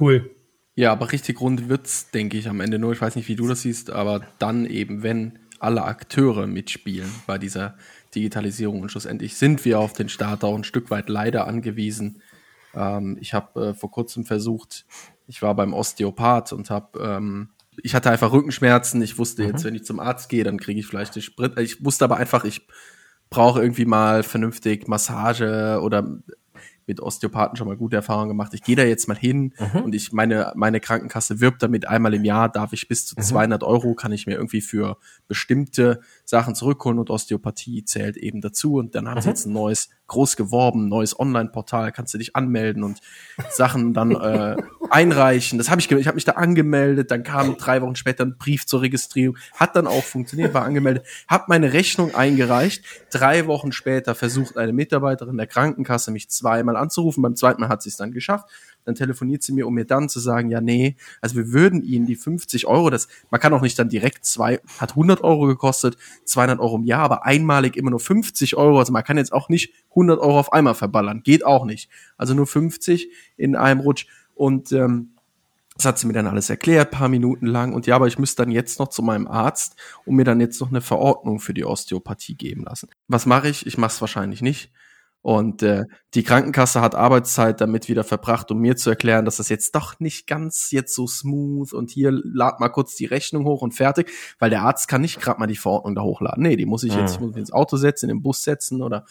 [0.00, 0.30] Cool.
[0.74, 2.92] Ja, aber richtig rund wird's, denke ich, am Ende nur.
[2.92, 7.38] Ich weiß nicht, wie du das siehst, aber dann eben, wenn alle Akteure mitspielen bei
[7.38, 7.76] dieser
[8.14, 12.22] Digitalisierung und schlussendlich sind wir auf den Staat auch ein Stück weit leider angewiesen.
[12.74, 14.84] Ähm, ich habe äh, vor kurzem versucht,
[15.26, 17.50] ich war beim Osteopath und habe ähm,
[17.82, 19.00] ich hatte einfach Rückenschmerzen.
[19.02, 19.48] Ich wusste mhm.
[19.48, 21.58] jetzt, wenn ich zum Arzt gehe, dann kriege ich vielleicht die Sprit.
[21.58, 22.66] Ich wusste aber einfach, ich
[23.30, 26.18] brauche irgendwie mal vernünftig Massage oder
[26.86, 28.54] mit Osteopathen schon mal gute Erfahrungen gemacht.
[28.54, 29.82] Ich gehe da jetzt mal hin mhm.
[29.82, 33.22] und ich meine, meine Krankenkasse wirbt damit einmal im Jahr darf ich bis zu mhm.
[33.22, 34.96] 200 Euro kann ich mir irgendwie für
[35.28, 38.74] bestimmte Sachen zurückholen und Osteopathie zählt eben dazu.
[38.74, 39.22] Und dann haben mhm.
[39.22, 43.00] sie jetzt ein neues, groß geworben, neues Online-Portal, kannst du dich anmelden und
[43.50, 44.56] Sachen dann äh,
[44.90, 45.58] einreichen.
[45.58, 48.66] Das habe ich, ich habe mich da angemeldet, dann kam drei Wochen später ein Brief
[48.66, 52.84] zur Registrierung, hat dann auch funktioniert, war angemeldet, habe meine Rechnung eingereicht.
[53.10, 57.22] Drei Wochen später versucht eine Mitarbeiterin der Krankenkasse mich zweimal anzurufen.
[57.22, 58.48] Beim zweiten Mal hat sie es dann geschafft.
[58.84, 62.06] Dann telefoniert sie mir, um mir dann zu sagen, ja nee, also wir würden Ihnen
[62.06, 65.96] die 50 Euro, das man kann auch nicht dann direkt zwei, hat 100 Euro gekostet,
[66.24, 68.78] 200 Euro im Jahr, aber einmalig immer nur 50 Euro.
[68.78, 71.90] Also man kann jetzt auch nicht 100 Euro auf einmal verballern, geht auch nicht.
[72.16, 75.16] Also nur 50 in einem Rutsch und ähm,
[75.76, 77.74] das hat sie mir dann alles erklärt, paar Minuten lang.
[77.74, 80.60] Und ja, aber ich müsste dann jetzt noch zu meinem Arzt und mir dann jetzt
[80.60, 82.88] noch eine Verordnung für die Osteopathie geben lassen.
[83.08, 83.66] Was mache ich?
[83.66, 84.72] Ich mache es wahrscheinlich nicht.
[85.26, 89.48] Und äh, die Krankenkasse hat Arbeitszeit damit wieder verbracht, um mir zu erklären, dass das
[89.48, 93.60] jetzt doch nicht ganz jetzt so smooth und hier lad mal kurz die Rechnung hoch
[93.60, 94.08] und fertig,
[94.38, 96.44] weil der Arzt kann nicht gerade mal die Verordnung da hochladen.
[96.44, 99.04] Nee, die muss ich jetzt, ich muss ins Auto setzen, in den Bus setzen oder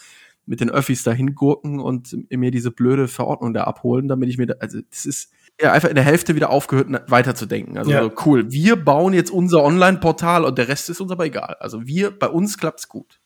[0.46, 4.46] mit den Öffis dahin gurken und mir diese blöde Verordnung da abholen, damit ich mir,
[4.46, 7.78] da, also das ist ja einfach in der Hälfte wieder aufgehört, weiterzudenken.
[7.78, 8.10] Also Ja.
[8.26, 11.58] cool, wir bauen jetzt unser Online-Portal und der Rest ist uns aber egal.
[11.60, 13.20] Also wir, bei uns klappt's gut.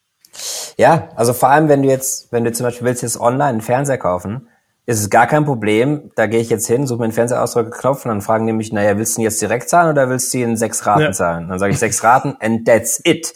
[0.77, 3.61] Ja, also vor allem, wenn du jetzt, wenn du zum Beispiel willst jetzt online einen
[3.61, 4.47] Fernseher kaufen,
[4.85, 6.11] ist es gar kein Problem.
[6.15, 8.73] Da gehe ich jetzt hin, suche mir einen Fernsehausdruck, klopfe und dann fragen die mich,
[8.73, 11.11] naja, willst du ihn jetzt direkt zahlen oder willst du ihn in sechs Raten Ja.
[11.11, 11.47] zahlen?
[11.47, 13.33] Dann sage ich sechs Raten and that's it.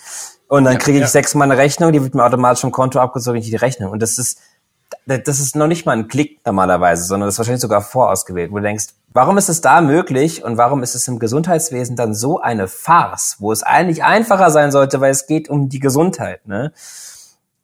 [0.47, 1.07] Und dann kriege ich ja.
[1.07, 3.91] sechsmal eine Rechnung, die wird mir automatisch vom Konto abgezogen, ich die Rechnung.
[3.91, 4.39] Und das ist,
[5.05, 8.57] das ist noch nicht mal ein Klick normalerweise, sondern das ist wahrscheinlich sogar vorausgewählt, wo
[8.57, 12.39] du denkst, warum ist es da möglich und warum ist es im Gesundheitswesen dann so
[12.39, 16.73] eine Farce, wo es eigentlich einfacher sein sollte, weil es geht um die Gesundheit, ne?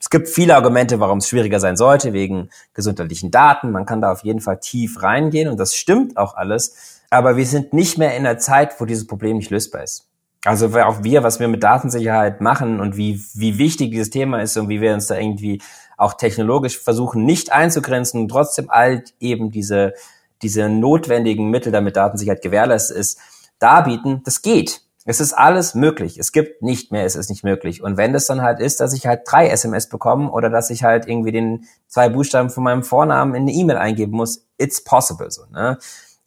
[0.01, 3.71] Es gibt viele Argumente, warum es schwieriger sein sollte, wegen gesundheitlichen Daten.
[3.71, 7.01] Man kann da auf jeden Fall tief reingehen und das stimmt auch alles.
[7.09, 10.07] Aber wir sind nicht mehr in einer Zeit, wo dieses Problem nicht lösbar ist.
[10.45, 14.55] Also auch wir, was wir mit Datensicherheit machen und wie, wie wichtig dieses Thema ist
[14.55, 15.61] und wie wir uns da irgendwie
[15.97, 19.93] auch technologisch versuchen, nicht einzugrenzen und trotzdem halt eben diese,
[20.41, 23.19] diese notwendigen Mittel, damit Datensicherheit gewährleistet ist,
[23.59, 24.81] darbieten, das geht.
[25.05, 26.19] Es ist alles möglich.
[26.19, 27.81] Es gibt nicht mehr, es ist nicht möglich.
[27.81, 30.83] Und wenn das dann halt ist, dass ich halt drei SMS bekomme oder dass ich
[30.83, 35.31] halt irgendwie den zwei Buchstaben von meinem Vornamen in eine E-Mail eingeben muss, it's possible
[35.31, 35.45] so.
[35.51, 35.79] Ne?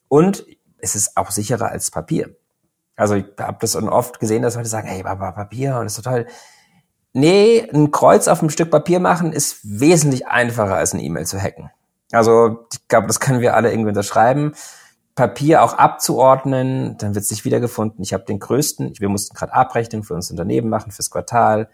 [0.09, 0.45] Und
[0.79, 2.35] es ist auch sicherer als Papier.
[2.97, 5.97] Also ich habe das schon oft gesehen, dass Leute sagen, hey, aber Papier und das
[5.97, 6.27] ist total.
[7.13, 11.41] Nee, ein Kreuz auf einem Stück Papier machen ist wesentlich einfacher als eine E-Mail zu
[11.41, 11.71] hacken.
[12.13, 14.53] Also ich glaube, das können wir alle irgendwie unterschreiben.
[15.15, 18.03] Papier auch abzuordnen, dann wird es nicht wiedergefunden.
[18.03, 21.69] Ich habe den größten, wir mussten gerade Abrechnung für uns Unternehmen machen, fürs Quartal.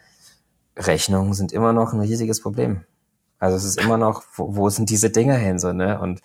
[0.76, 2.84] Rechnungen sind immer noch ein riesiges Problem.
[3.38, 6.00] Also es ist immer noch, wo, wo sind diese Dinger hin so, ne?
[6.00, 6.20] Und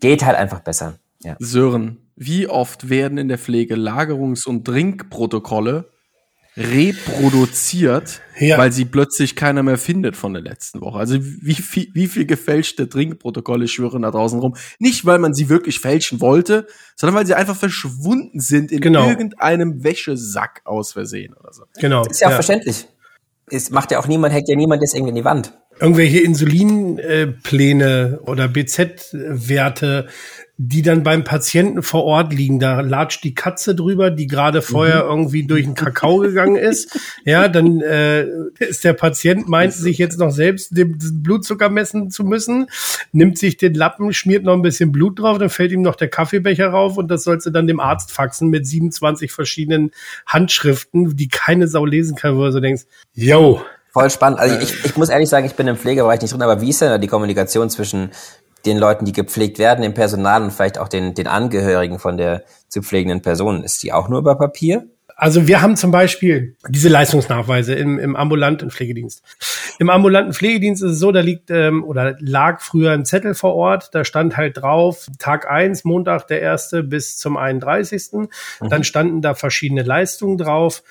[0.00, 0.94] geht halt einfach besser.
[1.20, 1.36] Ja.
[1.38, 5.91] Sören, wie oft werden in der Pflege Lagerungs- und Trinkprotokolle
[6.56, 8.58] reproduziert, Ja.
[8.58, 10.98] weil sie plötzlich keiner mehr findet von der letzten Woche?
[10.98, 14.56] Also wie viel, wie viel gefälschte Trinkprotokolle schwirren da draußen rum?
[14.78, 19.08] Nicht, weil man sie wirklich fälschen wollte, sondern weil sie einfach verschwunden sind in Genau.
[19.08, 21.64] irgendeinem Wäschesack aus Versehen oder so.
[21.80, 22.04] Genau.
[22.06, 22.86] Ist ja auch verständlich.
[23.50, 25.52] Es macht ja auch niemand, hackt ja niemand das irgendwie in die Wand.
[25.80, 30.06] irgendwelche Insulinpläne oder BZ-Werte,
[30.64, 32.60] die dann beim Patienten vor Ort liegen.
[32.60, 36.96] Da latscht die Katze drüber, die gerade vorher irgendwie durch den Kakao gegangen ist.
[37.24, 38.26] Ja, dann äh,
[38.60, 42.68] ist der Patient, meint sich jetzt noch selbst den Blutzucker messen zu müssen,
[43.10, 46.08] nimmt sich den Lappen, schmiert noch ein bisschen Blut drauf, dann fällt ihm noch der
[46.08, 49.90] Kaffeebecher rauf und das sollst du dann dem Arzt faxen mit 27 verschiedenen
[50.26, 54.38] Handschriften, die keine Sau lesen kann, wo du so denkst, yo, Voll spannend.
[54.38, 56.80] Also ich, ich muss ehrlich sagen, ich bin im Pflegebereich nicht drin, aber wie ist
[56.80, 58.10] denn da die Kommunikation zwischen
[58.66, 62.44] den Leuten, die gepflegt werden, dem Personal und vielleicht auch den, den Angehörigen von der
[62.68, 63.64] zu pflegenden Person?
[63.64, 64.86] Ist die auch nur über Papier?
[65.22, 69.22] Also wir haben zum Beispiel diese Leistungsnachweise im, im ambulanten Pflegedienst.
[69.78, 73.54] Im ambulanten Pflegedienst ist es so, da liegt ähm, oder lag früher ein Zettel vor
[73.54, 78.28] Ort, da stand halt drauf, Tag eins, Montag der erste bis zum 31.
[78.60, 80.82] Dann standen da verschiedene Leistungen drauf.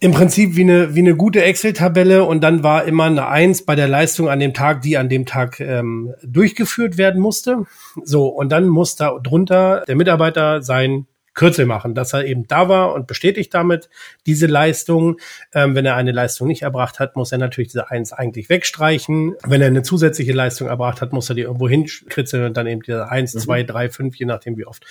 [0.00, 3.74] Im Prinzip wie eine, wie eine gute Excel-Tabelle und dann war immer eine Eins bei
[3.74, 7.64] der Leistung an dem Tag, die an dem Tag ähm, durchgeführt werden musste.
[8.04, 11.06] So, und dann muss da drunter der Mitarbeiter sein
[11.38, 13.88] Kürzel machen, dass er eben da war und bestätigt damit
[14.26, 15.18] diese Leistung.
[15.54, 19.36] Ähm, wenn er eine Leistung nicht erbracht hat, muss er natürlich diese Eins eigentlich wegstreichen.
[19.46, 22.82] Wenn er eine zusätzliche Leistung erbracht hat, muss er die irgendwo hinkritzeln und dann eben
[22.82, 24.84] diese Eins, zwei, drei, fünf, je nachdem wie oft.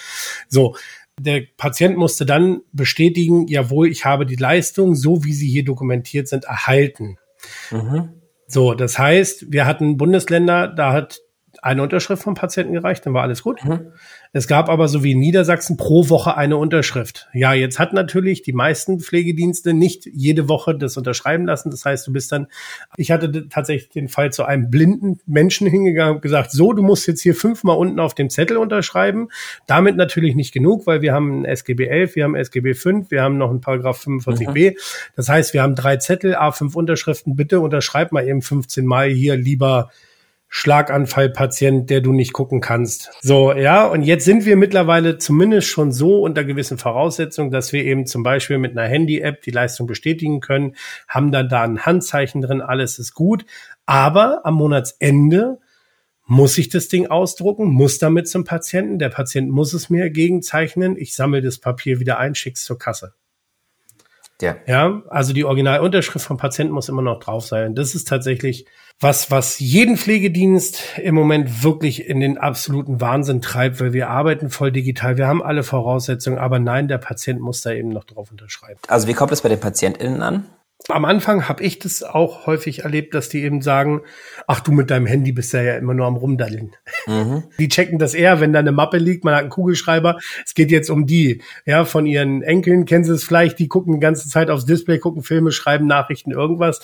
[0.47, 0.75] So.
[1.19, 6.27] Der Patient musste dann bestätigen, jawohl, ich habe die Leistung, so wie sie hier dokumentiert
[6.27, 7.17] sind, erhalten.
[8.47, 11.19] So, das heißt, wir hatten Bundesländer, da hat
[11.62, 13.63] eine Unterschrift vom Patienten gereicht, dann war alles gut.
[13.65, 13.91] Mhm.
[14.38, 17.28] Es gab aber so wie in Niedersachsen pro Woche eine Unterschrift.
[17.34, 21.71] Ja, jetzt hat natürlich die meisten Pflegedienste nicht jede Woche das unterschreiben lassen.
[21.71, 22.45] Das heißt, du bist dann,
[22.97, 27.08] ich hatte tatsächlich den Fall zu einem blinden Menschen hingegangen und gesagt, so, du musst
[27.08, 29.30] jetzt hier fünfmal unten auf dem Zettel unterschreiben.
[29.65, 33.23] Damit natürlich nicht genug, weil wir haben ein SGB 11, wir haben SGB 5, wir
[33.23, 34.71] haben noch einen Paragraph 45b.
[34.71, 34.78] Mhm.
[35.15, 37.36] Das heißt, wir haben drei Zettel, A5 Unterschriften.
[37.36, 39.89] Bitte unterschreib mal eben 15 Mal hier lieber
[40.49, 43.12] Schlaganfallpatient, der du nicht gucken kannst.
[43.21, 47.83] So, ja, und jetzt sind wir mittlerweile zumindest schon so unter gewissen Voraussetzungen, dass wir
[47.83, 50.75] eben zum Beispiel mit einer Handy-App die Leistung bestätigen können,
[51.07, 53.45] haben dann da ein Handzeichen drin, alles ist gut.
[53.86, 55.60] Aber am Monatsende
[56.25, 58.99] muss ich das Ding ausdrucken, muss damit zum Patienten.
[58.99, 60.97] Der Patient muss es mir gegenzeichnen.
[60.97, 63.13] Ich sammle das Papier wieder ein, schick's zur Kasse.
[64.41, 64.56] Ja.
[64.67, 67.73] ja, also die Originalunterschrift vom Patienten muss immer noch drauf sein.
[67.73, 68.67] Das ist tatsächlich
[69.00, 74.50] was, was jeden Pflegedienst im Moment wirklich in den absoluten Wahnsinn treibt, weil wir arbeiten
[74.50, 75.17] voll digital.
[75.17, 78.80] Wir haben alle Voraussetzungen, aber nein, der Patient muss da eben noch drauf unterschreiben.
[78.88, 80.45] Also wie kommt es bei den PatientInnen an?
[80.89, 84.02] Am Anfang habe ich das auch häufig erlebt, dass die eben sagen,
[84.47, 86.76] ach du mit deinem Handy bist ja, ja immer nur am Rumdaddeln.
[87.08, 87.43] Mhm.
[87.60, 90.71] Die checken das eher, wenn da eine Mappe liegt, man hat einen Kugelschreiber, es geht
[90.71, 94.30] jetzt um die, ja, von ihren Enkeln, kennen sie es vielleicht, die gucken die ganze
[94.30, 96.82] Zeit aufs Display, gucken Filme, schreiben Nachrichten, irgendwas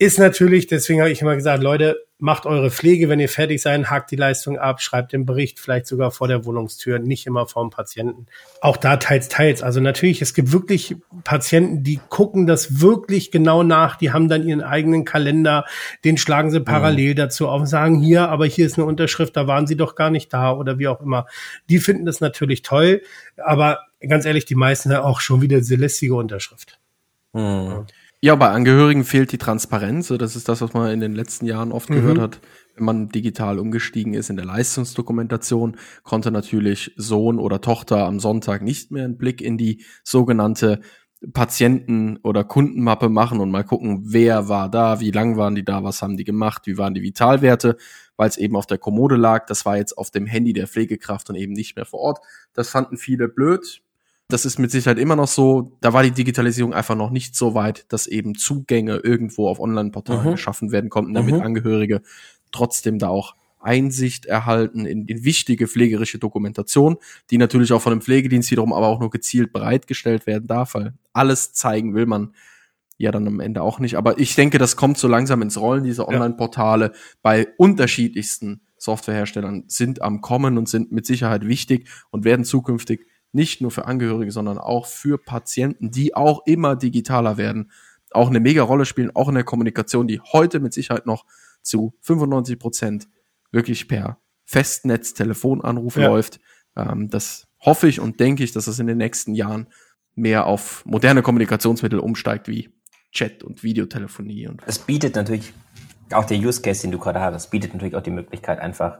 [0.00, 3.90] ist natürlich, deswegen habe ich immer gesagt, Leute, macht eure Pflege, wenn ihr fertig seid,
[3.90, 7.68] hakt die Leistung ab, schreibt den Bericht vielleicht sogar vor der Wohnungstür, nicht immer vorm
[7.68, 8.24] Patienten.
[8.62, 9.62] Auch da teils, teils.
[9.62, 14.48] Also natürlich, es gibt wirklich Patienten, die gucken das wirklich genau nach, die haben dann
[14.48, 15.66] ihren eigenen Kalender,
[16.02, 17.16] den schlagen sie parallel mhm.
[17.16, 20.08] dazu auf und sagen, hier, aber hier ist eine Unterschrift, da waren sie doch gar
[20.08, 21.26] nicht da oder wie auch immer.
[21.68, 23.02] Die finden das natürlich toll,
[23.36, 26.78] aber ganz ehrlich, die meisten haben auch schon wieder diese lästige Unterschrift.
[27.34, 27.40] Mhm.
[27.40, 27.86] Ja.
[28.22, 30.08] Ja, bei Angehörigen fehlt die Transparenz.
[30.08, 31.94] Das ist das, was man in den letzten Jahren oft mhm.
[31.94, 32.40] gehört hat.
[32.74, 38.60] Wenn man digital umgestiegen ist in der Leistungsdokumentation, konnte natürlich Sohn oder Tochter am Sonntag
[38.60, 40.80] nicht mehr einen Blick in die sogenannte
[41.32, 45.82] Patienten- oder Kundenmappe machen und mal gucken, wer war da, wie lang waren die da,
[45.82, 47.76] was haben die gemacht, wie waren die Vitalwerte,
[48.16, 49.46] weil es eben auf der Kommode lag.
[49.46, 52.18] Das war jetzt auf dem Handy der Pflegekraft und eben nicht mehr vor Ort.
[52.52, 53.82] Das fanden viele blöd.
[54.32, 55.76] Das ist mit Sicherheit immer noch so.
[55.80, 60.26] Da war die Digitalisierung einfach noch nicht so weit, dass eben Zugänge irgendwo auf Online-Portalen
[60.26, 60.30] mhm.
[60.32, 61.42] geschaffen werden konnten, damit mhm.
[61.42, 62.02] Angehörige
[62.52, 66.96] trotzdem da auch Einsicht erhalten in, in wichtige pflegerische Dokumentation,
[67.30, 70.94] die natürlich auch von dem Pflegedienst wiederum aber auch nur gezielt bereitgestellt werden darf, weil
[71.12, 72.34] alles zeigen will man
[72.96, 73.96] ja dann am Ende auch nicht.
[73.96, 80.02] Aber ich denke, das kommt so langsam ins Rollen, diese Online-Portale bei unterschiedlichsten Softwareherstellern sind
[80.02, 84.58] am Kommen und sind mit Sicherheit wichtig und werden zukünftig nicht nur für Angehörige, sondern
[84.58, 87.70] auch für Patienten, die auch immer digitaler werden,
[88.10, 91.24] auch eine mega Rolle spielen, auch in der Kommunikation, die heute mit Sicherheit noch
[91.62, 93.08] zu 95 Prozent
[93.52, 96.08] wirklich per Festnetz, Telefonanruf ja.
[96.08, 96.40] läuft.
[96.76, 99.68] Ähm, das hoffe ich und denke ich, dass es in den nächsten Jahren
[100.14, 102.70] mehr auf moderne Kommunikationsmittel umsteigt wie
[103.12, 104.48] Chat und Videotelefonie.
[104.48, 105.52] Und es bietet natürlich
[106.12, 108.98] auch der Use Case, den du gerade hast, bietet natürlich auch die Möglichkeit einfach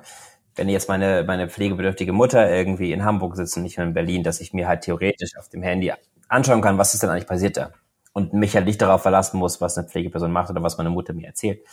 [0.60, 4.22] wenn jetzt meine, meine pflegebedürftige Mutter irgendwie in Hamburg sitzt und nicht mehr in Berlin,
[4.22, 5.90] dass ich mir halt theoretisch auf dem Handy
[6.28, 7.70] anschauen kann, was ist denn eigentlich passiert da?
[8.12, 11.14] Und mich halt nicht darauf verlassen muss, was eine Pflegeperson macht oder was meine Mutter
[11.14, 11.66] mir erzählt.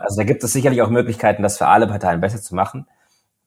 [0.00, 2.88] Also da gibt es sicherlich auch Möglichkeiten, das für alle Parteien besser zu machen.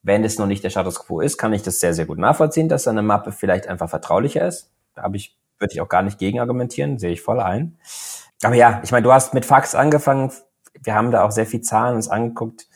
[0.02, 2.70] Wenn es noch nicht der Status quo ist, kann ich das sehr, sehr gut nachvollziehen,
[2.70, 4.70] dass eine Mappe vielleicht einfach vertraulicher ist.
[4.94, 7.76] Da habe ich, würde ich auch gar nicht gegen argumentieren, sehe ich voll ein.
[8.42, 10.32] Aber ja, ich meine, du hast mit Fax angefangen.
[10.82, 12.66] Wir haben da auch sehr viel Zahlen uns angeguckt.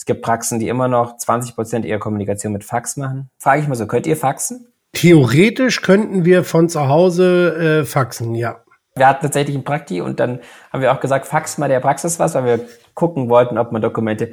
[0.00, 3.28] Es gibt Praxen, die immer noch 20 Prozent ihrer Kommunikation mit Fax machen.
[3.36, 4.66] Frage ich mal so, könnt ihr faxen?
[4.94, 8.64] Theoretisch könnten wir von zu Hause äh, faxen, ja.
[8.94, 10.40] Wir hatten tatsächlich ein Prakti und dann
[10.72, 12.60] haben wir auch gesagt, fax mal der Praxis was, weil wir
[12.94, 14.32] gucken wollten, ob man Dokumente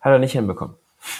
[0.00, 0.76] hat er nicht hinbekommen.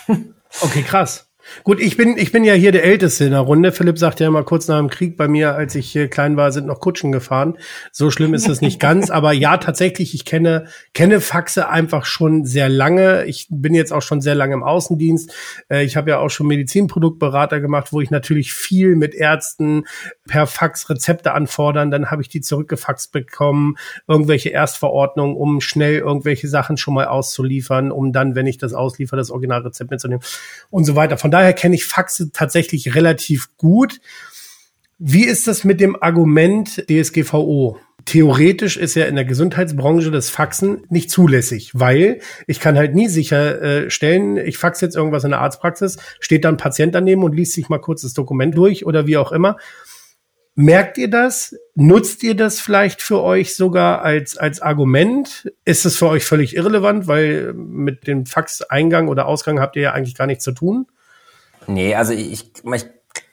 [0.61, 1.27] okay, krass.
[1.64, 3.72] Gut, ich bin, ich bin ja hier der Älteste in der Runde.
[3.72, 6.66] Philipp sagt ja immer kurz nach dem Krieg bei mir, als ich klein war, sind
[6.66, 7.58] noch Kutschen gefahren.
[7.92, 9.11] So schlimm ist es nicht ganz.
[9.11, 13.24] Aber ja, tatsächlich, ich kenne, kenne Faxe einfach schon sehr lange.
[13.24, 15.32] Ich bin jetzt auch schon sehr lange im Außendienst.
[15.68, 19.84] Äh, ich habe ja auch schon Medizinproduktberater gemacht, wo ich natürlich viel mit Ärzten
[20.26, 21.90] per Fax Rezepte anfordern.
[21.90, 27.92] Dann habe ich die zurückgefaxt bekommen, irgendwelche Erstverordnungen, um schnell irgendwelche Sachen schon mal auszuliefern,
[27.92, 30.22] um dann, wenn ich das ausliefere, das Originalrezept mitzunehmen
[30.70, 31.18] und so weiter.
[31.18, 34.01] Von daher kenne ich Faxe tatsächlich relativ gut.
[34.98, 37.79] Wie ist das mit dem Argument DSGVO?
[38.05, 43.09] Theoretisch ist ja in der Gesundheitsbranche das Faxen nicht zulässig, weil ich kann halt nie
[43.09, 47.53] sicherstellen, ich fax jetzt irgendwas in der Arztpraxis, steht dann ein Patient daneben und liest
[47.53, 49.59] sich mal kurz das Dokument durch oder wie auch immer.
[50.57, 51.55] Merkt ihr das?
[51.77, 55.53] Nutzt ihr das vielleicht für euch sogar als, als Argument?
[55.64, 59.92] Ist es für euch völlig irrelevant, weil mit dem Fax-Eingang oder Ausgang habt ihr ja
[59.92, 60.87] eigentlich gar nichts zu tun?
[61.68, 62.87] Nee, also ich, ich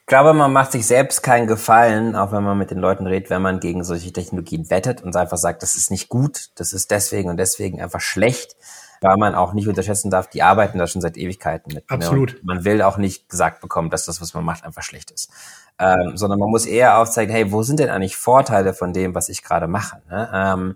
[0.06, 3.42] glaube, man macht sich selbst keinen Gefallen, auch wenn man mit den Leuten redet, wenn
[3.42, 7.30] man gegen solche Technologien wettet und einfach sagt, das ist nicht gut, das ist deswegen
[7.30, 8.56] und deswegen einfach schlecht
[9.02, 11.90] weil man auch nicht unterschätzen darf, die arbeiten da schon seit Ewigkeiten mit.
[11.90, 11.96] Ne?
[11.96, 12.34] Absolut.
[12.34, 12.40] Ne?
[12.44, 15.30] man will auch nicht gesagt bekommen, dass das, was man macht, einfach schlecht ist.
[15.78, 19.30] Ähm, sondern man muss eher aufzeigen, hey, wo sind denn eigentlich Vorteile von dem, was
[19.30, 20.02] ich gerade mache?
[20.10, 20.30] Ne?
[20.34, 20.76] Ähm,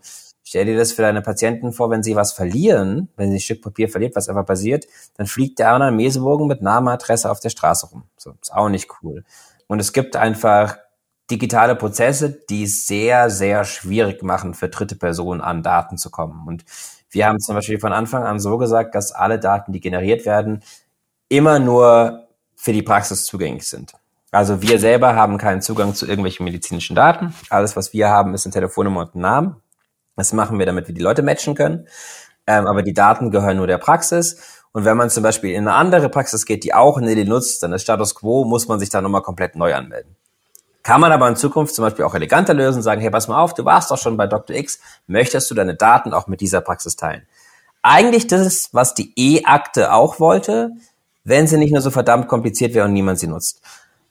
[0.50, 3.62] stell dir das für deine Patienten vor, wenn sie was verlieren, wenn sie ein Stück
[3.62, 7.52] Papier verliert, was einfach passiert, dann fliegt der andere Mesebogen mit Name, Adresse auf der
[7.52, 8.06] Straße rum.
[8.18, 9.24] So, ist auch nicht cool.
[9.68, 10.78] Und es gibt einfach
[11.30, 16.48] digitale Prozesse, die es sehr, sehr schwierig machen, für dritte Personen an Daten zu kommen.
[16.48, 16.66] Und
[17.12, 20.64] wir haben zum Beispiel von Anfang an so gesagt, dass alle Daten, die generiert werden,
[21.28, 23.94] immer nur für die Praxis zugänglich sind.
[24.32, 27.36] Also wir selber haben keinen Zugang zu irgendwelchen medizinischen Daten.
[27.52, 29.56] Alles, was wir haben, ist ein Telefonnummer und ein Name.
[30.20, 31.88] Das machen wir, damit wir die Leute matchen können.
[32.46, 34.60] Ähm, aber die Daten gehören nur der Praxis.
[34.72, 37.74] Und wenn man zum Beispiel in eine andere Praxis geht, die auch Nelly nutzt, dann
[37.74, 40.16] ist Status Quo, muss man sich da nochmal komplett neu anmelden.
[40.84, 43.54] Kann man aber in Zukunft zum Beispiel auch eleganter lösen, sagen, hey, pass mal auf,
[43.54, 44.56] du warst doch schon bei Dr.
[44.56, 47.28] X, möchtest du deine Daten auch mit dieser Praxis teilen?
[47.82, 50.72] Eigentlich das, was die E-Akte auch wollte,
[51.24, 53.62] wenn sie nicht nur so verdammt kompliziert wäre und niemand sie nutzt.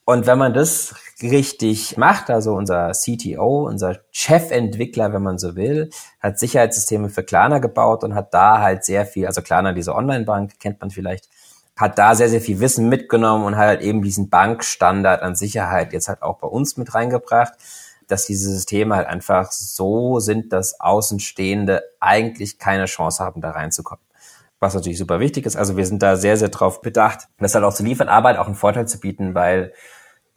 [0.09, 5.91] Und wenn man das richtig macht, also unser CTO, unser Chefentwickler, wenn man so will,
[6.19, 10.59] hat Sicherheitssysteme für Klarna gebaut und hat da halt sehr viel, also Klarna, diese Online-Bank,
[10.61, 11.29] kennt man vielleicht,
[11.77, 15.93] hat da sehr, sehr viel Wissen mitgenommen und hat halt eben diesen Bankstandard an Sicherheit
[15.93, 17.53] jetzt halt auch bei uns mit reingebracht,
[18.07, 24.03] dass diese Systeme halt einfach so sind, dass Außenstehende eigentlich keine Chance haben, da reinzukommen.
[24.59, 25.57] Was natürlich super wichtig ist.
[25.57, 28.39] Also wir sind da sehr, sehr drauf bedacht, das halt auch zu liefern, aber halt
[28.39, 29.75] auch einen Vorteil zu bieten, weil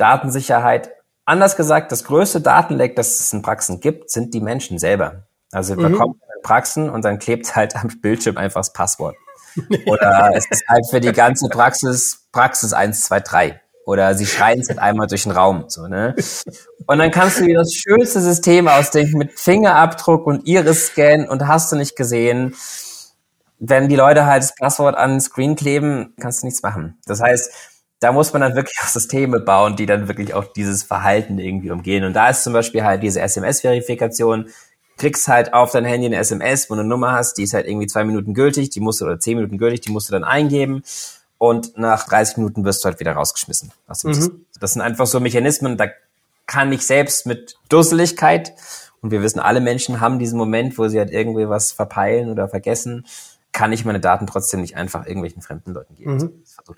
[0.01, 0.91] Datensicherheit,
[1.25, 5.23] anders gesagt, das größte Datenleck, das es in Praxen gibt, sind die Menschen selber.
[5.51, 5.97] Also wir mhm.
[5.97, 9.15] kommen in Praxen und dann klebt halt am Bildschirm einfach das Passwort.
[9.85, 13.61] Oder es ist halt für die ganze Praxis Praxis 1, 2, 3.
[13.85, 15.65] Oder sie schreien es halt einmal durch den Raum.
[15.67, 16.15] So, ne?
[16.85, 21.71] Und dann kannst du dir das schönste System ausdenken mit Fingerabdruck und Iris-Scan und hast
[21.71, 22.55] du nicht gesehen.
[23.59, 26.97] Wenn die Leute halt das Passwort an den Screen kleben, kannst du nichts machen.
[27.05, 27.51] Das heißt,
[28.01, 31.71] da muss man dann wirklich auch Systeme bauen, die dann wirklich auch dieses Verhalten irgendwie
[31.71, 32.03] umgehen.
[32.03, 34.49] Und da ist zum Beispiel halt diese SMS-Verifikation,
[34.97, 37.65] kriegst halt auf dein Handy eine SMS, wo du eine Nummer hast, die ist halt
[37.65, 40.23] irgendwie zwei Minuten gültig, die musst du, oder zehn Minuten gültig, die musst du dann
[40.23, 40.83] eingeben
[41.37, 43.71] und nach 30 Minuten wirst du halt wieder rausgeschmissen.
[44.03, 44.45] Mhm.
[44.59, 45.87] Das sind einfach so Mechanismen, da
[46.45, 48.53] kann ich selbst mit Dusseligkeit,
[49.01, 52.47] und wir wissen, alle Menschen haben diesen Moment, wo sie halt irgendwie was verpeilen oder
[52.47, 53.05] vergessen,
[53.53, 56.15] kann ich meine Daten trotzdem nicht einfach irgendwelchen fremden Leuten geben.
[56.15, 56.31] Mhm.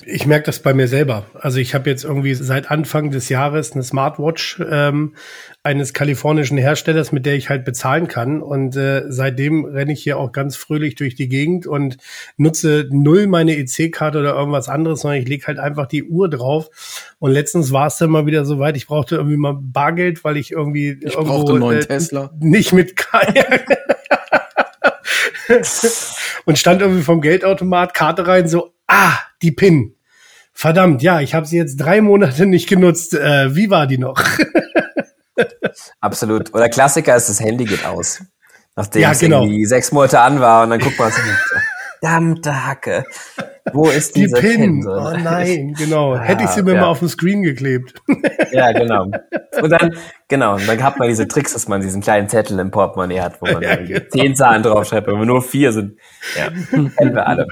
[0.05, 1.25] Ich merke das bei mir selber.
[1.35, 5.13] Also ich habe jetzt irgendwie seit Anfang des Jahres eine Smartwatch ähm,
[5.61, 8.41] eines kalifornischen Herstellers, mit der ich halt bezahlen kann.
[8.41, 11.97] Und äh, seitdem renne ich hier auch ganz fröhlich durch die Gegend und
[12.37, 17.15] nutze null meine EC-Karte oder irgendwas anderes, sondern ich lege halt einfach die Uhr drauf.
[17.19, 20.37] Und letztens war es dann mal wieder so weit, ich brauchte irgendwie mal Bargeld, weil
[20.37, 22.31] ich irgendwie ich irgendwo einen neuen äh, Tesla.
[22.39, 22.95] nicht mit
[26.45, 29.95] und stand irgendwie vom Geldautomat, Karte rein, so, ah, die PIN.
[30.53, 33.13] Verdammt, ja, ich habe sie jetzt drei Monate nicht genutzt.
[33.15, 34.21] Äh, wie war die noch?
[35.99, 36.53] Absolut.
[36.53, 38.21] Oder Klassiker ist, das Handy geht aus.
[38.75, 39.41] Nachdem ja, genau.
[39.41, 41.21] es irgendwie sechs Monate an war und dann guckt man so,
[41.99, 43.05] verdammte Hacke.
[43.71, 44.41] Wo ist die Pin?
[44.41, 46.13] Pin so, Oh nein, genau.
[46.13, 46.81] Ah, Hätte ich sie mir ja.
[46.81, 47.93] mal auf den Screen geklebt.
[48.51, 49.09] Ja, genau.
[49.61, 49.95] Und dann,
[50.27, 53.41] genau, und dann hat man diese Tricks, dass man diesen kleinen Zettel im Portemonnaie hat,
[53.41, 53.99] wo man ja, genau.
[54.09, 55.97] zehn Zahlen draufschreibt, wenn wir nur vier sind.
[56.37, 57.47] Ja, kennen wir alle.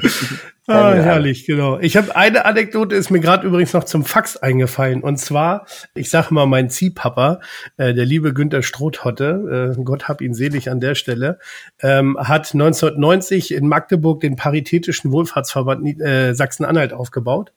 [0.67, 1.79] Ah, herrlich, genau.
[1.79, 5.01] Ich habe eine Anekdote, ist mir gerade übrigens noch zum Fax eingefallen.
[5.01, 7.39] Und zwar, ich sage mal, mein Ziehpapa,
[7.77, 11.39] äh, der liebe Günther Strohhotte, äh, Gott hab ihn selig an der Stelle,
[11.81, 17.53] ähm, hat 1990 in Magdeburg den Paritätischen Wohlfahrtsverband äh, Sachsen-Anhalt aufgebaut.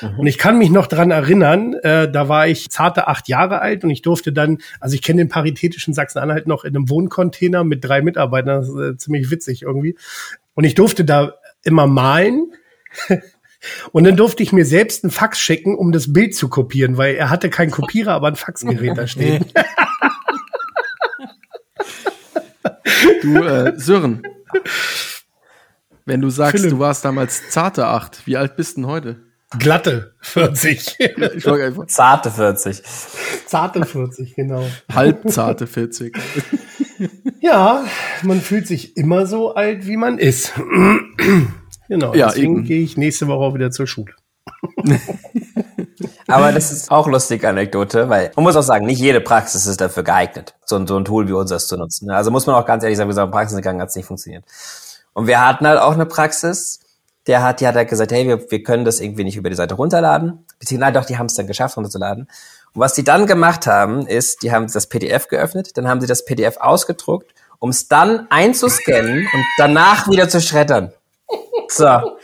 [0.00, 0.20] Mhm.
[0.20, 3.84] Und ich kann mich noch dran erinnern, äh, da war ich zarte acht Jahre alt
[3.84, 7.84] und ich durfte dann, also ich kenne den Paritätischen Sachsen-Anhalt noch in einem Wohncontainer mit
[7.84, 9.96] drei Mitarbeitern, das ist äh, ziemlich witzig irgendwie.
[10.54, 11.34] Und ich durfte da
[11.64, 12.52] immer malen.
[13.90, 17.16] Und dann durfte ich mir selbst einen Fax schicken, um das Bild zu kopieren, weil
[17.16, 19.44] er hatte keinen Kopierer, aber ein Faxgerät da stehen.
[23.22, 24.22] Du, äh, Sören,
[26.06, 26.70] wenn du sagst, Philipp.
[26.70, 29.16] du warst damals zarte acht, wie alt bist du denn heute?
[29.58, 30.96] Glatte 40.
[31.86, 32.82] zarte 40.
[33.46, 34.64] Zarte 40, genau.
[34.92, 36.16] Halbzarte 40.
[37.40, 37.84] Ja,
[38.22, 40.52] man fühlt sich immer so alt, wie man ist.
[41.88, 42.14] genau.
[42.14, 44.14] Ja, deswegen gehe ich nächste Woche auch wieder zur Schule.
[46.26, 49.80] Aber das ist auch lustige Anekdote, weil man muss auch sagen, nicht jede Praxis ist
[49.80, 52.10] dafür geeignet, so, ein, so ein Tool wie unseres zu nutzen.
[52.10, 54.44] Also muss man auch ganz ehrlich sagen, wir sind Praxis gegangen, hat es nicht funktioniert.
[55.16, 56.78] Und wir hatten halt auch eine Praxis,
[57.26, 59.56] der hat, die hat halt gesagt, hey, wir, wir können das irgendwie nicht über die
[59.56, 60.44] Seite runterladen.
[60.58, 62.28] Beziehungsweise, nein, doch, die haben es dann geschafft, runterzuladen.
[62.74, 66.06] Und was die dann gemacht haben, ist, die haben das PDF geöffnet, dann haben sie
[66.06, 70.92] das PDF ausgedruckt, um es dann einzuscannen und danach wieder zu schreddern.
[71.68, 72.18] So.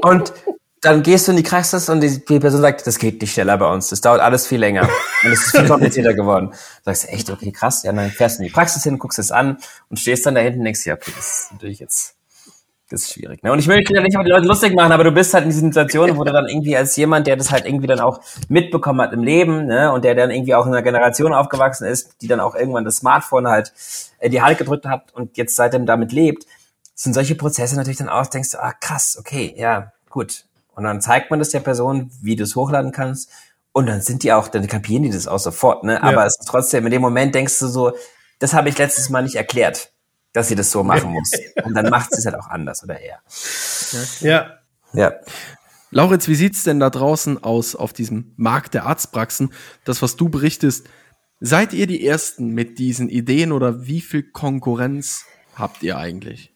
[0.00, 0.32] Und
[0.80, 3.56] dann gehst du in die Praxis und die, die, Person sagt, das geht nicht schneller
[3.58, 3.88] bei uns.
[3.88, 4.88] Das dauert alles viel länger.
[5.24, 6.50] Und es ist viel komplizierter geworden.
[6.50, 7.82] Du sagst, echt, okay, krass.
[7.82, 9.58] Ja, dann fährst du in die Praxis hin, guckst es an
[9.90, 12.14] und stehst dann da hinten und denkst, ja, okay, das ist natürlich jetzt,
[12.90, 13.42] das ist schwierig.
[13.42, 13.50] Ne?
[13.50, 15.50] Und ich möchte ja nicht über die Leute lustig machen, aber du bist halt in
[15.50, 19.00] diesen Situationen, wo du dann irgendwie als jemand, der das halt irgendwie dann auch mitbekommen
[19.00, 22.28] hat im Leben, ne, und der dann irgendwie auch in einer Generation aufgewachsen ist, die
[22.28, 23.72] dann auch irgendwann das Smartphone halt
[24.20, 26.46] in die Hand gedrückt hat und jetzt seitdem damit lebt,
[26.94, 30.44] sind solche Prozesse natürlich dann aus, denkst du, ah, krass, okay, ja, gut.
[30.78, 33.32] Und dann zeigt man das der Person, wie du es hochladen kannst.
[33.72, 36.00] Und dann sind die auch, dann kapieren die das auch sofort, ne?
[36.04, 37.94] Aber es ist trotzdem, in dem Moment denkst du so,
[38.38, 39.90] das habe ich letztes Mal nicht erklärt,
[40.32, 41.32] dass sie das so machen muss.
[41.64, 43.18] Und dann macht sie es halt auch anders oder eher.
[44.20, 44.58] Ja.
[44.92, 45.14] Ja.
[45.90, 49.52] Lauritz, wie sieht's denn da draußen aus auf diesem Markt der Arztpraxen?
[49.84, 50.86] Das, was du berichtest,
[51.40, 55.24] seid ihr die Ersten mit diesen Ideen oder wie viel Konkurrenz
[55.56, 56.54] habt ihr eigentlich?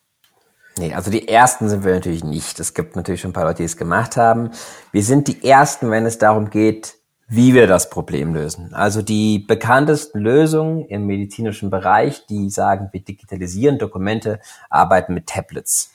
[0.78, 2.58] Nee, also die ersten sind wir natürlich nicht.
[2.58, 4.50] Es gibt natürlich schon ein paar Leute, die es gemacht haben.
[4.90, 6.94] Wir sind die ersten, wenn es darum geht,
[7.28, 8.74] wie wir das Problem lösen.
[8.74, 15.92] Also die bekanntesten Lösungen im medizinischen Bereich, die sagen, wir digitalisieren Dokumente, arbeiten mit Tablets.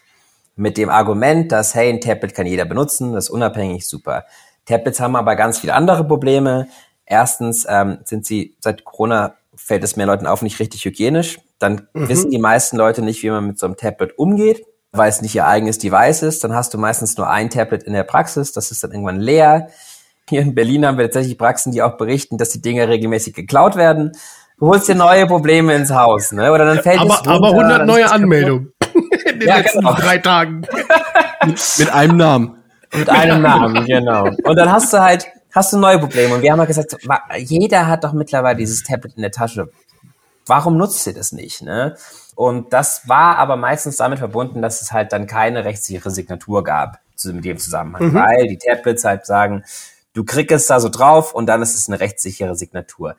[0.56, 4.26] Mit dem Argument, dass, hey, ein Tablet kann jeder benutzen, das ist unabhängig, super.
[4.66, 6.68] Tablets haben aber ganz viele andere Probleme.
[7.06, 11.40] Erstens ähm, sind sie seit Corona fällt es mehr Leuten auf, nicht richtig hygienisch.
[11.60, 12.10] Dann mhm.
[12.10, 15.36] wissen die meisten Leute nicht, wie man mit so einem Tablet umgeht, weil es nicht
[15.36, 16.44] ihr eigenes Device ist.
[16.44, 19.70] Dann hast du meistens nur ein Tablet in der Praxis, das ist dann irgendwann leer.
[20.30, 23.76] Hier in Berlin haben wir tatsächlich Praxen, die auch berichten, dass die Dinge regelmäßig geklaut
[23.78, 24.12] werden.
[24.60, 26.52] Du holst dir neue Probleme ins Haus, ne?
[26.52, 28.74] Oder dann fällt aber, es runter, aber 100 neue Anmeldungen
[29.26, 29.94] in den Ja, letzten genau.
[29.94, 30.64] drei Tagen.
[31.78, 32.58] Mit einem Namen.
[32.94, 34.30] Mit einem Namen, genau.
[34.44, 36.36] Und dann hast du halt, hast du neue Probleme.
[36.36, 36.98] Und wir haben halt gesagt,
[37.38, 39.70] jeder hat doch mittlerweile dieses Tablet in der Tasche.
[40.48, 41.96] Warum nutzt ihr das nicht, ne?
[42.36, 47.00] Und das war aber meistens damit verbunden, dass es halt dann keine rechtssichere Signatur gab
[47.16, 49.64] zu mit dem Zusammenhang, weil die Tablets halt sagen,
[50.14, 53.16] du kriegst es da so drauf und dann ist es eine rechtssichere Signatur.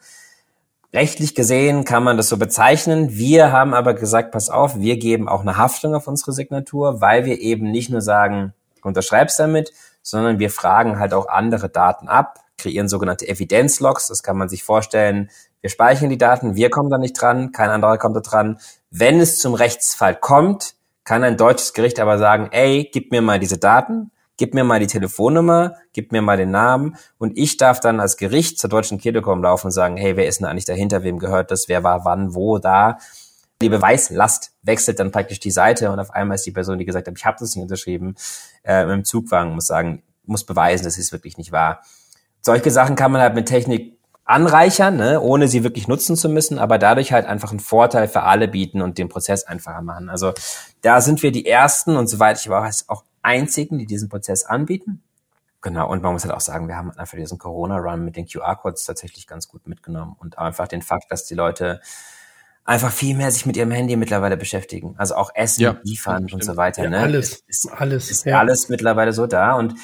[0.92, 3.10] Rechtlich gesehen kann man das so bezeichnen.
[3.10, 7.24] Wir haben aber gesagt, pass auf, wir geben auch eine Haftung auf unsere Signatur, weil
[7.26, 9.72] wir eben nicht nur sagen, unterschreibst damit,
[10.02, 14.08] sondern wir fragen halt auch andere Daten ab, kreieren sogenannte Evidenzlogs.
[14.08, 15.30] Das kann man sich vorstellen.
[15.60, 18.58] Wir speichern die Daten, wir kommen da nicht dran, kein anderer kommt da dran.
[18.90, 23.40] Wenn es zum Rechtsfall kommt, kann ein deutsches Gericht aber sagen, ey, gib mir mal
[23.40, 27.80] diese Daten, gib mir mal die Telefonnummer, gib mir mal den Namen und ich darf
[27.80, 31.02] dann als Gericht zur Deutschen Telekom laufen und sagen, hey, wer ist denn eigentlich dahinter,
[31.02, 32.98] wem gehört das, wer war wann, wo, da.
[33.60, 37.08] Die Beweislast wechselt dann praktisch die Seite und auf einmal ist die Person, die gesagt
[37.08, 38.14] hat, ich habe das nicht unterschrieben,
[38.62, 41.82] äh, im Zugwagen muss sagen, muss beweisen, dass es wirklich nicht wahr.
[42.40, 46.58] Solche Sachen kann man halt mit Technik anreichern, ne, ohne sie wirklich nutzen zu müssen,
[46.58, 50.10] aber dadurch halt einfach einen Vorteil für alle bieten und den Prozess einfacher machen.
[50.10, 50.34] Also
[50.82, 55.02] da sind wir die Ersten und soweit ich weiß auch einzigen, die diesen Prozess anbieten.
[55.62, 58.84] Genau, und man muss halt auch sagen, wir haben einfach diesen Corona-Run mit den QR-Codes
[58.84, 61.80] tatsächlich ganz gut mitgenommen und einfach den Fakt, dass die Leute
[62.64, 64.94] einfach viel mehr sich mit ihrem Handy mittlerweile beschäftigen.
[64.98, 66.84] Also auch Essen, Ja, liefern und so weiter.
[66.84, 66.98] Ja, ne?
[67.00, 68.38] alles, Ist, ist, alles, ist ja.
[68.38, 69.74] alles mittlerweile so da und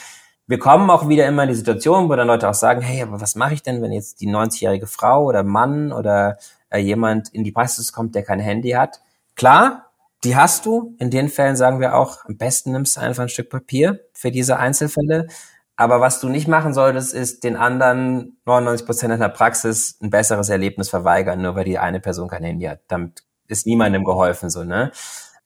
[0.47, 3.21] wir kommen auch wieder immer in die Situation, wo dann Leute auch sagen, hey, aber
[3.21, 6.37] was mache ich denn, wenn jetzt die 90-jährige Frau oder Mann oder
[6.71, 9.01] äh, jemand in die Praxis kommt, der kein Handy hat?
[9.37, 9.91] Klar,
[10.23, 10.95] die hast du.
[10.99, 14.31] In den Fällen sagen wir auch, am besten nimmst du einfach ein Stück Papier für
[14.31, 15.29] diese Einzelfälle.
[15.77, 20.11] Aber was du nicht machen solltest, ist den anderen 99 Prozent in der Praxis ein
[20.11, 22.81] besseres Erlebnis verweigern, nur weil die eine Person kein Handy hat.
[22.89, 24.93] Damit ist niemandem geholfen, so, ne?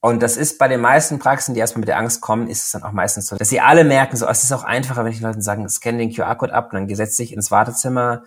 [0.00, 2.70] Und das ist bei den meisten Praxen, die erstmal mit der Angst kommen, ist es
[2.70, 5.18] dann auch meistens so, dass sie alle merken, so, es ist auch einfacher, wenn ich
[5.18, 8.22] den Leuten sagen, scan den QR-Code ab, dann setz dich ins Wartezimmer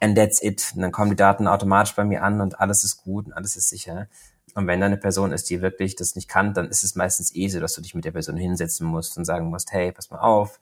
[0.00, 0.72] and that's it.
[0.74, 3.56] Und dann kommen die Daten automatisch bei mir an und alles ist gut und alles
[3.56, 4.08] ist sicher.
[4.54, 7.34] Und wenn da eine Person ist, die wirklich das nicht kann, dann ist es meistens
[7.34, 10.10] eh so, dass du dich mit der Person hinsetzen musst und sagen musst, hey, pass
[10.10, 10.58] mal auf,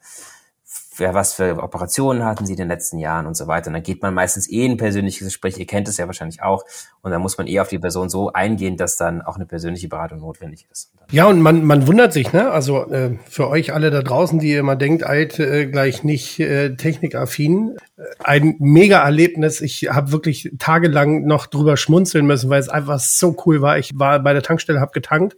[0.97, 3.67] wer was für Operationen hatten sie in den letzten Jahren und so weiter.
[3.67, 6.41] Und dann geht man meistens eh in ein persönliches Gespräch, ihr kennt es ja wahrscheinlich
[6.41, 6.63] auch,
[7.01, 9.87] und dann muss man eh auf die Person so eingehen, dass dann auch eine persönliche
[9.87, 10.91] Beratung notwendig ist.
[11.11, 12.49] Ja, und man, man wundert sich, ne?
[12.49, 16.39] Also äh, für euch alle da draußen, die ihr immer denkt, alt äh, gleich nicht
[16.39, 19.61] äh, technikaffin, äh, ein mega Erlebnis.
[19.61, 23.77] Ich habe wirklich tagelang noch drüber schmunzeln müssen, weil es einfach so cool war.
[23.77, 25.37] Ich war bei der Tankstelle, hab getankt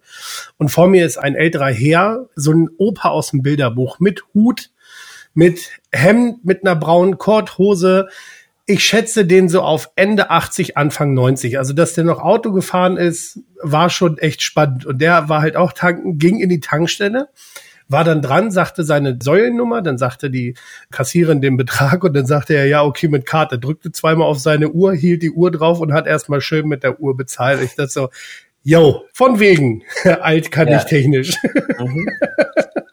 [0.57, 4.71] und vor mir ist ein älterer Herr, so ein Opa aus dem Bilderbuch mit Hut,
[5.38, 8.07] mit Hemd, mit einer braunen Korthose.
[8.65, 11.59] Ich schätze den so auf Ende 80, Anfang 90.
[11.59, 14.88] Also, dass der noch Auto gefahren ist, war schon echt spannend.
[14.88, 17.29] Und der war halt auch tanken, ging in die Tankstelle
[17.89, 20.55] war dann dran, sagte seine Säulennummer, dann sagte die
[20.91, 24.71] Kassierin den Betrag und dann sagte er, ja, okay, mit Karte, drückte zweimal auf seine
[24.71, 27.61] Uhr, hielt die Uhr drauf und hat erstmal schön mit der Uhr bezahlt.
[27.61, 28.09] Ich dachte so,
[28.68, 29.84] yo, von wegen,
[30.22, 30.78] alt kann ja.
[30.78, 31.38] ich technisch.
[31.80, 32.09] Mhm.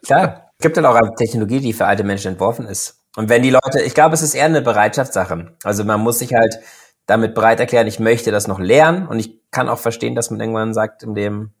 [0.05, 3.01] Klar, es gibt dann auch eine Technologie, die für alte Menschen entworfen ist.
[3.17, 5.57] Und wenn die Leute, ich glaube, es ist eher eine Bereitschaftssache.
[5.63, 6.59] Also man muss sich halt
[7.07, 10.39] damit bereit erklären, ich möchte das noch lernen und ich kann auch verstehen, dass man
[10.39, 11.51] irgendwann sagt, in dem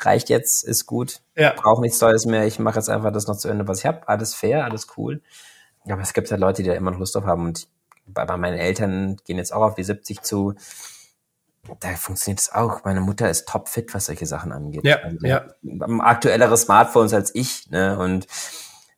[0.00, 1.54] reicht jetzt, ist gut, ja.
[1.56, 4.08] brauche nichts Neues mehr, ich mache jetzt einfach das noch zu Ende, was ich habe,
[4.08, 5.22] alles fair, alles cool.
[5.88, 7.68] Aber es gibt halt Leute, die da immer noch Lust drauf haben und
[8.06, 10.54] bei, bei meinen Eltern gehen jetzt auch auf die 70 zu.
[11.80, 12.84] Da funktioniert es auch.
[12.84, 14.84] Meine Mutter ist topfit, was solche Sachen angeht.
[14.84, 15.46] Ja, also, ja.
[16.00, 17.98] Aktuellere Smartphones als ich, ne?
[17.98, 18.26] Und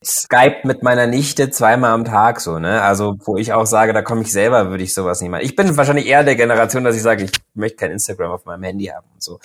[0.04, 2.82] Skype mit meiner Nichte zweimal am Tag so, ne?
[2.82, 5.44] Also, wo ich auch sage, da komme ich selber, würde ich sowas nicht machen.
[5.44, 8.62] Ich bin wahrscheinlich eher der Generation, dass ich sage, ich möchte kein Instagram auf meinem
[8.62, 9.38] Handy haben und so.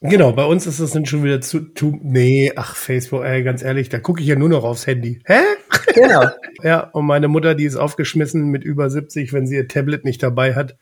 [0.00, 3.62] Genau, bei uns ist es dann schon wieder zu, zu nee, ach, Facebook, ey, ganz
[3.62, 5.20] ehrlich, da gucke ich ja nur noch aufs Handy.
[5.24, 5.40] Hä?
[5.92, 6.24] Genau.
[6.62, 10.22] ja, und meine Mutter, die ist aufgeschmissen mit über 70, wenn sie ihr Tablet nicht
[10.22, 10.76] dabei hat,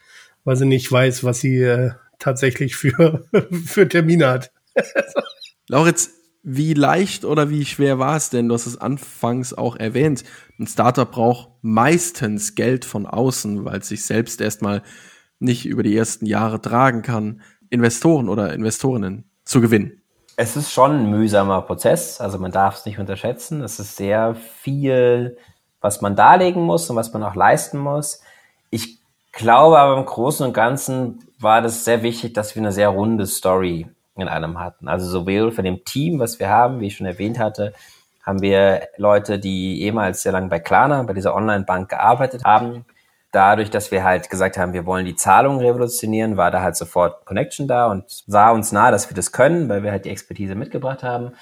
[0.47, 3.29] weil sie nicht weiß, was sie äh, tatsächlich für,
[3.67, 4.53] für Termine hat.
[5.69, 6.11] Lauritz,
[6.45, 8.49] wie leicht oder wie schwer war es denn?
[8.49, 10.23] Du hast es anfangs auch erwähnt.
[10.61, 14.83] Ein Startup braucht meistens Geld von außen, weil es sich selbst erstmal
[15.41, 17.43] nicht über die ersten Jahre tragen kann.
[17.69, 20.01] Investoren oder Investorinnen zu gewinnen?
[20.37, 23.63] Es ist schon ein mühsamer Prozess, also man darf es nicht unterschätzen.
[23.63, 25.39] Es ist sehr viel,
[25.81, 28.21] was man darlegen muss und was man auch leisten muss.
[28.71, 29.01] Ich
[29.37, 33.27] glaube aber im Großen und Ganzen war das sehr wichtig, dass wir eine sehr runde
[33.27, 34.89] Story in einem hatten.
[34.89, 37.73] Also sowohl von dem Team, was wir haben, wie ich schon erwähnt hatte,
[38.25, 42.85] haben wir Leute, die ehemals sehr lange bei Klarna, bei dieser Online-Bank gearbeitet haben,
[43.31, 47.25] dadurch, dass wir halt gesagt haben, wir wollen die Zahlung revolutionieren, war da halt sofort
[47.27, 50.55] Connection da und sah uns nahe, dass wir das können, weil wir halt die Expertise
[50.55, 51.33] mitgebracht haben.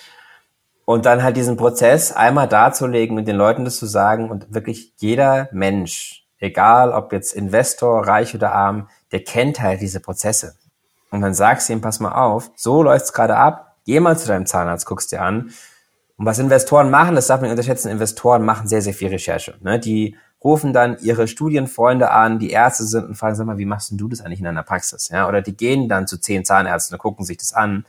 [0.84, 4.92] Und dann halt diesen Prozess einmal darzulegen, mit den Leuten das zu sagen und wirklich
[4.98, 10.56] jeder Mensch, egal ob jetzt Investor, reich oder arm, der kennt halt diese Prozesse.
[11.10, 14.26] Und dann sagst du ihm, pass mal auf, so läuft's gerade ab, geh mal zu
[14.26, 15.50] deinem Zahnarzt, guckst dir an.
[16.16, 19.56] Und was Investoren machen, das darf man nicht unterschätzen, Investoren machen sehr, sehr viel Recherche.
[19.60, 19.78] Ne?
[19.78, 23.90] Die rufen dann ihre Studienfreunde an, die Ärzte sind und fragen, sag mal, wie machst
[23.90, 25.08] denn du das eigentlich in deiner Praxis?
[25.08, 27.86] Ja, oder die gehen dann zu zehn Zahnärzten und gucken sich das an.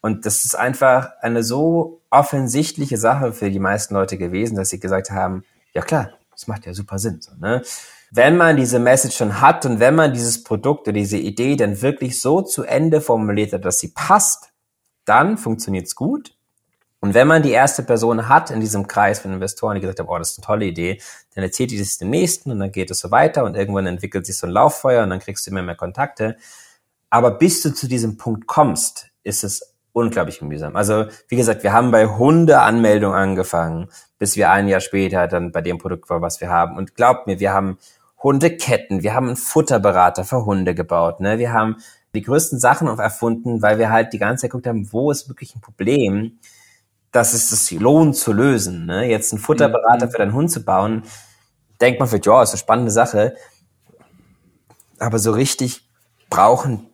[0.00, 4.80] Und das ist einfach eine so offensichtliche Sache für die meisten Leute gewesen, dass sie
[4.80, 7.20] gesagt haben, ja klar, das macht ja super Sinn.
[7.20, 7.62] So, ne?
[8.10, 11.82] Wenn man diese Message schon hat und wenn man dieses Produkt oder diese Idee dann
[11.82, 14.52] wirklich so zu Ende formuliert hat, dass sie passt,
[15.04, 16.36] dann funktioniert's gut.
[17.00, 20.08] Und wenn man die erste Person hat in diesem Kreis von Investoren, die gesagt haben,
[20.08, 21.02] oh, das ist eine tolle Idee,
[21.34, 24.24] dann erzählt die das dem nächsten und dann geht es so weiter und irgendwann entwickelt
[24.24, 26.36] sich so ein Lauffeuer und dann kriegst du immer mehr Kontakte.
[27.10, 30.76] Aber bis du zu diesem Punkt kommst, ist es unglaublich mühsam.
[30.76, 33.88] Also, wie gesagt, wir haben bei Hunde-Anmeldungen angefangen,
[34.18, 36.76] bis wir ein Jahr später dann bei dem Produkt war, was wir haben.
[36.76, 37.78] Und glaubt mir, wir haben
[38.22, 41.38] Hundeketten, wir haben einen Futterberater für Hunde gebaut, ne?
[41.38, 41.76] Wir haben
[42.14, 45.54] die größten Sachen erfunden, weil wir halt die ganze Zeit geguckt haben, wo ist wirklich
[45.54, 46.38] ein Problem?
[47.14, 48.86] dass es sich lohnt zu lösen.
[48.86, 49.08] Ne?
[49.08, 50.10] Jetzt einen Futterberater mhm.
[50.10, 51.04] für deinen Hund zu bauen,
[51.80, 53.36] denkt man vielleicht, ja, ist eine spannende Sache.
[54.98, 55.88] Aber so richtig
[56.28, 56.88] brauchen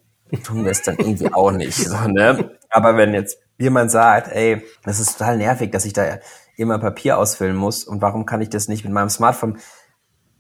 [0.44, 1.76] tun wir es dann irgendwie auch nicht.
[1.76, 2.50] So, ne?
[2.70, 6.18] Aber wenn jetzt jemand sagt, ey, das ist total nervig, dass ich da
[6.56, 9.58] immer Papier ausfüllen muss und warum kann ich das nicht mit meinem Smartphone?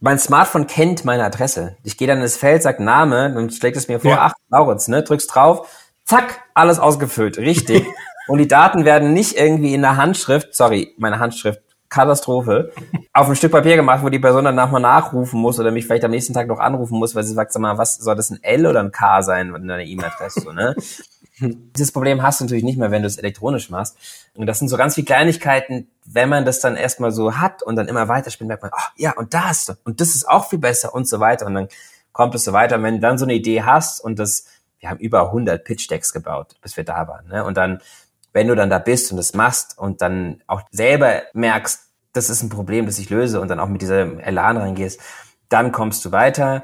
[0.00, 1.76] Mein Smartphone kennt meine Adresse.
[1.82, 4.18] Ich gehe dann ins Feld, sag Name, dann schlägt es mir vor, ja.
[4.20, 5.68] ach, Lauritz, ne, drückst drauf,
[6.04, 7.86] zack, alles ausgefüllt, richtig.
[8.28, 11.60] und die Daten werden nicht irgendwie in der Handschrift, sorry, meine Handschrift,
[11.90, 12.72] Katastrophe,
[13.12, 16.04] auf ein Stück Papier gemacht, wo die Person dann nachher nachrufen muss oder mich vielleicht
[16.04, 18.42] am nächsten Tag noch anrufen muss, weil sie sagt, sag mal, was soll das ein
[18.42, 20.76] L oder ein K sein in deiner E-Mail-Adresse, so, ne?
[21.40, 23.96] Dieses Problem hast du natürlich nicht mehr, wenn du es elektronisch machst.
[24.34, 27.76] Und das sind so ganz viele Kleinigkeiten, wenn man das dann erstmal so hat und
[27.76, 30.48] dann immer weiterspinnt, merkt man, ach ja, und da hast du, und das ist auch
[30.48, 31.46] viel besser und so weiter.
[31.46, 31.68] Und dann
[32.12, 32.76] kommt es so weiter.
[32.76, 34.46] Und wenn du dann so eine Idee hast und das,
[34.80, 37.44] wir haben über 100 Pitch-Decks gebaut, bis wir da waren, ne?
[37.44, 37.80] Und dann
[38.32, 41.80] wenn du dann da bist und das machst und dann auch selber merkst,
[42.12, 45.00] das ist ein Problem, das ich löse und dann auch mit diesem Elan reingehst,
[45.48, 46.62] dann kommst du weiter.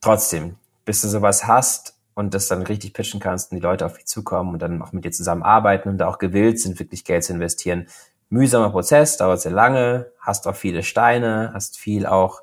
[0.00, 3.94] Trotzdem, bis du sowas hast und das dann richtig pitchen kannst und die Leute auf
[3.94, 7.24] dich zukommen und dann auch mit dir zusammenarbeiten und da auch gewillt sind, wirklich Geld
[7.24, 7.86] zu investieren.
[8.28, 12.42] Mühsamer Prozess, dauert sehr lange, hast auch viele Steine, hast viel auch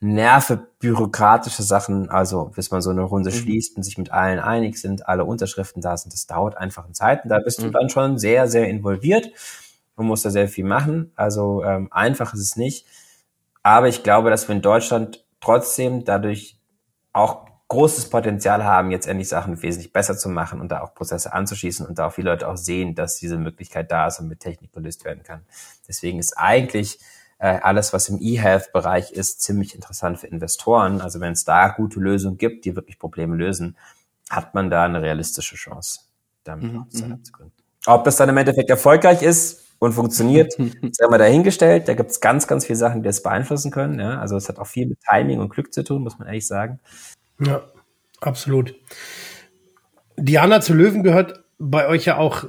[0.00, 3.34] Nerve bürokratische Sachen, also bis man so eine Runde mhm.
[3.34, 6.94] schließt und sich mit allen einig sind, alle Unterschriften da sind, das dauert einfach in
[6.94, 7.28] Zeiten.
[7.28, 7.64] Da bist mhm.
[7.64, 9.30] du dann schon sehr, sehr involviert.
[9.96, 11.12] Man muss da sehr viel machen.
[11.16, 12.86] Also ähm, einfach ist es nicht.
[13.62, 16.58] Aber ich glaube, dass wir in Deutschland trotzdem dadurch
[17.12, 21.32] auch großes Potenzial haben, jetzt endlich Sachen wesentlich besser zu machen und da auch Prozesse
[21.32, 24.40] anzuschließen und da auch viele Leute auch sehen, dass diese Möglichkeit da ist und mit
[24.40, 25.44] Technik gelöst werden kann.
[25.88, 27.00] Deswegen ist eigentlich
[27.38, 31.00] äh, alles, was im E-Health-Bereich ist, ziemlich interessant für Investoren.
[31.00, 33.76] Also wenn es da gute Lösungen gibt, die wirklich Probleme lösen,
[34.30, 36.00] hat man da eine realistische Chance,
[36.44, 36.90] damit mhm.
[36.90, 37.52] zu gründen.
[37.86, 40.52] Ob das dann im Endeffekt erfolgreich ist und funktioniert,
[40.92, 41.88] sei mal dahingestellt.
[41.88, 44.00] Da gibt es ganz, ganz viele Sachen, die das beeinflussen können.
[44.00, 44.18] Ja?
[44.18, 46.80] Also es hat auch viel mit Timing und Glück zu tun, muss man ehrlich sagen.
[47.38, 47.62] Ja,
[48.20, 48.74] absolut.
[50.16, 52.44] Diana zu Löwen gehört bei euch ja auch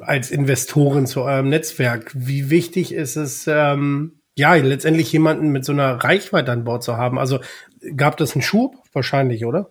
[0.00, 2.12] als Investorin zu eurem Netzwerk.
[2.14, 6.96] Wie wichtig ist es, ähm, ja, letztendlich jemanden mit so einer Reichweite an Bord zu
[6.96, 7.18] haben?
[7.18, 7.40] Also
[7.96, 8.76] gab das einen Schub?
[8.92, 9.70] Wahrscheinlich, oder?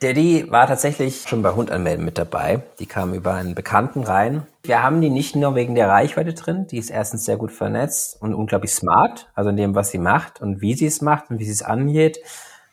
[0.00, 2.62] Daddy war tatsächlich schon bei Hundanmelden mit dabei.
[2.78, 4.46] Die kam über einen Bekannten rein.
[4.62, 6.66] Wir haben die nicht nur wegen der Reichweite drin.
[6.66, 9.28] Die ist erstens sehr gut vernetzt und unglaublich smart.
[9.34, 11.62] Also in dem, was sie macht und wie sie es macht und wie sie es
[11.62, 12.18] angeht.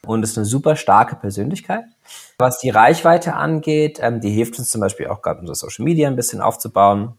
[0.05, 1.85] Und ist eine super starke Persönlichkeit.
[2.37, 6.07] Was die Reichweite angeht, ähm, die hilft uns zum Beispiel auch gerade unser Social Media
[6.07, 7.17] ein bisschen aufzubauen.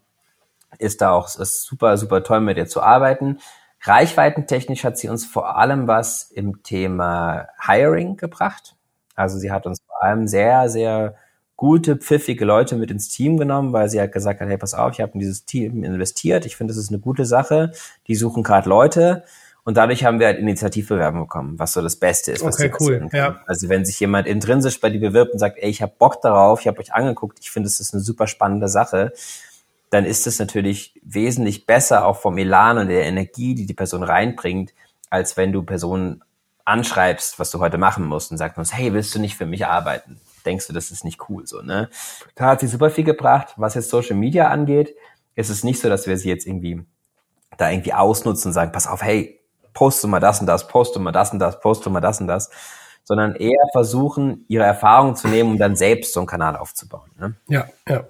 [0.78, 3.38] Ist da auch ist super, super toll mit ihr zu arbeiten.
[3.82, 8.76] Reichweitentechnisch hat sie uns vor allem was im Thema Hiring gebracht.
[9.14, 11.14] Also sie hat uns vor allem sehr, sehr
[11.56, 14.92] gute, pfiffige Leute mit ins Team genommen, weil sie hat gesagt hat, hey, pass auf,
[14.92, 17.72] ich habe in dieses Team investiert, ich finde, das ist eine gute Sache,
[18.08, 19.24] die suchen gerade Leute
[19.64, 22.44] und dadurch haben wir halt Initiativbewerbung bekommen, was so das Beste ist.
[22.44, 23.08] Was okay, cool.
[23.12, 23.40] Ja.
[23.46, 26.60] Also wenn sich jemand intrinsisch bei dir bewirbt und sagt, ey, ich habe Bock darauf,
[26.60, 29.12] ich habe euch angeguckt, ich finde, es ist eine super spannende Sache,
[29.96, 34.02] dann ist es natürlich wesentlich besser auch vom Elan und der Energie, die die Person
[34.02, 34.74] reinbringt,
[35.08, 36.22] als wenn du Personen
[36.66, 40.20] anschreibst, was du heute machen musst und sagst, hey, willst du nicht für mich arbeiten?
[40.44, 41.88] Denkst du, das ist nicht cool, so, ne?
[42.34, 43.54] Da hat sie super viel gebracht.
[43.56, 44.94] Was jetzt Social Media angeht,
[45.34, 46.84] ist es nicht so, dass wir sie jetzt irgendwie
[47.56, 49.40] da irgendwie ausnutzen und sagen, pass auf, hey,
[49.72, 52.50] poste mal das und das, poste mal das und das, poste mal das und das,
[53.02, 57.10] sondern eher versuchen, ihre Erfahrungen zu nehmen und dann selbst so einen Kanal aufzubauen.
[57.18, 57.34] Ne?
[57.48, 58.04] Ja, ja.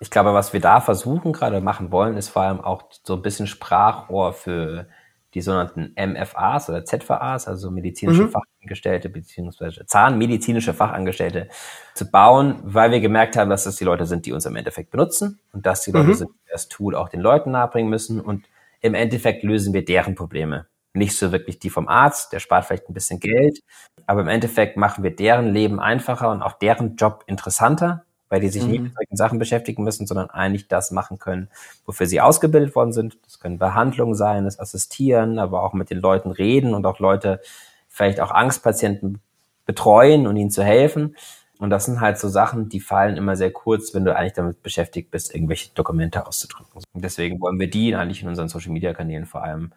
[0.00, 3.22] Ich glaube, was wir da versuchen, gerade machen wollen, ist vor allem auch so ein
[3.22, 4.88] bisschen Sprachrohr für
[5.34, 8.30] die sogenannten MFAs oder ZVAs, also medizinische mhm.
[8.30, 11.48] Fachangestellte beziehungsweise zahnmedizinische Fachangestellte
[11.94, 14.90] zu bauen, weil wir gemerkt haben, dass das die Leute sind, die uns im Endeffekt
[14.90, 16.14] benutzen und dass die Leute mhm.
[16.14, 18.46] sind, die das Tool auch den Leuten nahebringen müssen und
[18.80, 20.66] im Endeffekt lösen wir deren Probleme.
[20.94, 23.60] Nicht so wirklich die vom Arzt, der spart vielleicht ein bisschen Geld,
[24.06, 28.48] aber im Endeffekt machen wir deren Leben einfacher und auch deren Job interessanter, weil die
[28.48, 28.70] sich mhm.
[28.70, 31.50] nicht mit solchen Sachen beschäftigen müssen, sondern eigentlich das machen können,
[31.84, 33.18] wofür sie ausgebildet worden sind.
[33.24, 37.40] Das können Behandlungen sein, das Assistieren, aber auch mit den Leuten reden und auch Leute
[37.88, 39.20] vielleicht auch Angstpatienten
[39.66, 41.16] betreuen und ihnen zu helfen.
[41.58, 44.62] Und das sind halt so Sachen, die fallen immer sehr kurz, wenn du eigentlich damit
[44.62, 46.82] beschäftigt bist, irgendwelche Dokumente auszudrücken.
[46.94, 49.72] Und deswegen wollen wir die eigentlich in unseren Social Media Kanälen vor allem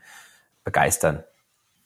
[0.64, 1.24] begeistern.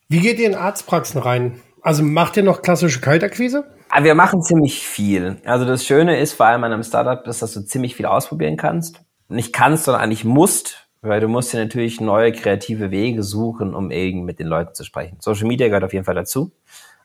[0.08, 1.60] Wie geht ihr in Arztpraxen rein?
[1.88, 3.64] Also macht ihr noch klassische Kaltakquise?
[3.88, 5.38] Ah, wir machen ziemlich viel.
[5.46, 8.58] Also das Schöne ist vor allem an einem Startup, ist, dass du ziemlich viel ausprobieren
[8.58, 9.00] kannst.
[9.30, 13.90] Nicht kannst, sondern eigentlich musst, weil du musst dir natürlich neue kreative Wege suchen, um
[13.90, 15.16] irgendwie mit den Leuten zu sprechen.
[15.22, 16.52] Social Media gehört auf jeden Fall dazu.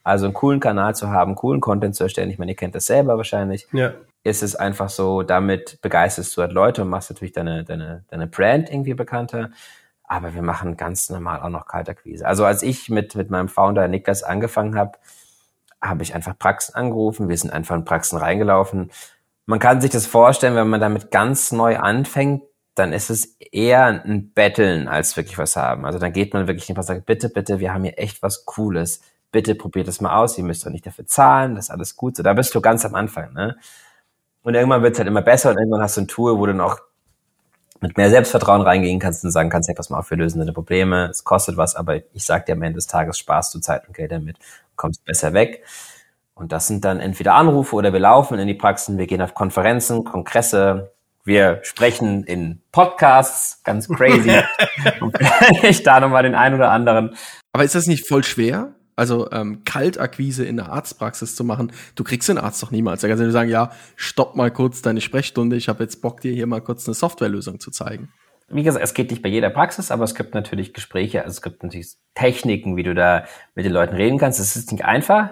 [0.02, 2.30] Also einen coolen Kanal zu haben, coolen Content zu erstellen.
[2.30, 3.68] Ich meine, ihr kennt das selber wahrscheinlich.
[3.72, 3.92] Ja.
[4.24, 8.26] Ist es einfach so, damit begeisterst du halt Leute und machst natürlich deine, deine, deine
[8.26, 9.50] Brand irgendwie bekannter.
[10.12, 12.26] Aber wir machen ganz normal auch noch Kaltakquise.
[12.26, 14.98] Also als ich mit, mit meinem Founder Niklas angefangen habe,
[15.80, 17.30] habe ich einfach Praxen angerufen.
[17.30, 18.90] Wir sind einfach in Praxen reingelaufen.
[19.46, 22.42] Man kann sich das vorstellen, wenn man damit ganz neu anfängt,
[22.74, 25.86] dann ist es eher ein Betteln als wirklich was haben.
[25.86, 28.44] Also dann geht man wirklich hin und sagt, bitte, bitte, wir haben hier echt was
[28.44, 29.00] Cooles.
[29.30, 30.36] Bitte probiert es mal aus.
[30.36, 31.54] Ihr müsst doch nicht dafür zahlen.
[31.54, 32.18] Das ist alles gut.
[32.18, 33.56] So, da bist du ganz am Anfang, ne?
[34.42, 36.52] Und irgendwann wird es halt immer besser und irgendwann hast du ein Tool, wo du
[36.52, 36.80] noch
[37.82, 40.52] mit mehr Selbstvertrauen reingehen kannst und sagen kannst, hey, pass mal auf, wir lösen deine
[40.52, 43.86] Probleme, es kostet was, aber ich sag dir am Ende des Tages sparst du Zeit
[43.86, 44.36] und Geld damit
[44.76, 45.64] kommst besser weg.
[46.34, 49.34] Und das sind dann entweder Anrufe oder wir laufen in die Praxen, wir gehen auf
[49.34, 50.92] Konferenzen, Kongresse,
[51.24, 54.30] wir sprechen in Podcasts, ganz crazy.
[55.60, 57.16] vielleicht da nochmal den einen oder anderen.
[57.52, 58.74] Aber ist das nicht voll schwer?
[58.94, 63.00] Also ähm, Kaltakquise in der Arztpraxis zu machen, du kriegst den Arzt doch niemals.
[63.00, 66.32] Da kannst du sagen, ja, stopp mal kurz deine Sprechstunde, ich habe jetzt Bock, dir
[66.32, 68.12] hier mal kurz eine Softwarelösung zu zeigen
[68.54, 71.42] wie gesagt, es geht nicht bei jeder Praxis, aber es gibt natürlich Gespräche, also es
[71.42, 73.24] gibt natürlich Techniken, wie du da
[73.54, 74.40] mit den Leuten reden kannst.
[74.40, 75.30] Es ist nicht einfach.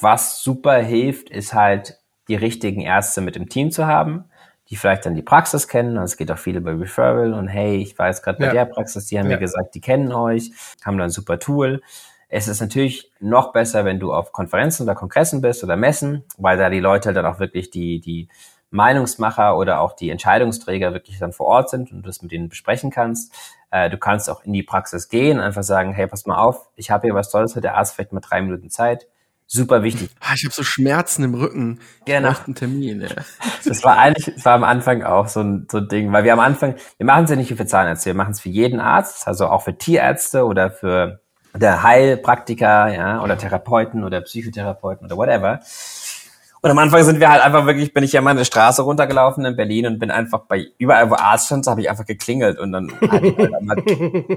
[0.00, 1.98] Was super hilft, ist halt,
[2.28, 4.24] die richtigen Ärzte mit im Team zu haben,
[4.70, 5.98] die vielleicht dann die Praxis kennen.
[5.98, 8.52] Also es geht auch viel über Referral und hey, ich weiß gerade bei ja.
[8.52, 9.36] der Praxis, die haben ja.
[9.36, 10.50] mir gesagt, die kennen euch,
[10.84, 11.82] haben da ein super Tool.
[12.36, 16.58] Es ist natürlich noch besser, wenn du auf Konferenzen oder Kongressen bist oder Messen, weil
[16.58, 18.28] da die Leute dann auch wirklich die, die
[18.70, 22.48] Meinungsmacher oder auch die Entscheidungsträger wirklich dann vor Ort sind und du das mit denen
[22.48, 23.32] besprechen kannst.
[23.70, 26.90] Äh, du kannst auch in die Praxis gehen, einfach sagen, hey, pass mal auf, ich
[26.90, 29.06] habe hier was Tolles, hat der Arzt vielleicht mal drei Minuten Zeit.
[29.46, 30.10] Super wichtig.
[30.18, 31.78] Ah, ich habe so Schmerzen im Rücken.
[32.04, 32.32] Genau.
[32.32, 33.00] Ich einen Termin.
[33.02, 33.10] Ja.
[33.64, 36.32] Das war eigentlich, das war am Anfang auch so ein, so ein Ding, weil wir
[36.32, 39.28] am Anfang, wir machen es ja nicht für Zahnärzte, wir machen es für jeden Arzt,
[39.28, 41.23] also auch für Tierärzte oder für
[41.56, 45.60] der Heilpraktiker, ja, oder Therapeuten oder Psychotherapeuten oder whatever.
[46.64, 49.44] Und am Anfang sind wir halt einfach wirklich, bin ich ja mal eine Straße runtergelaufen
[49.44, 52.72] in Berlin und bin einfach bei überall, wo Arzt stand, habe ich einfach geklingelt und
[52.72, 53.76] dann halt einmal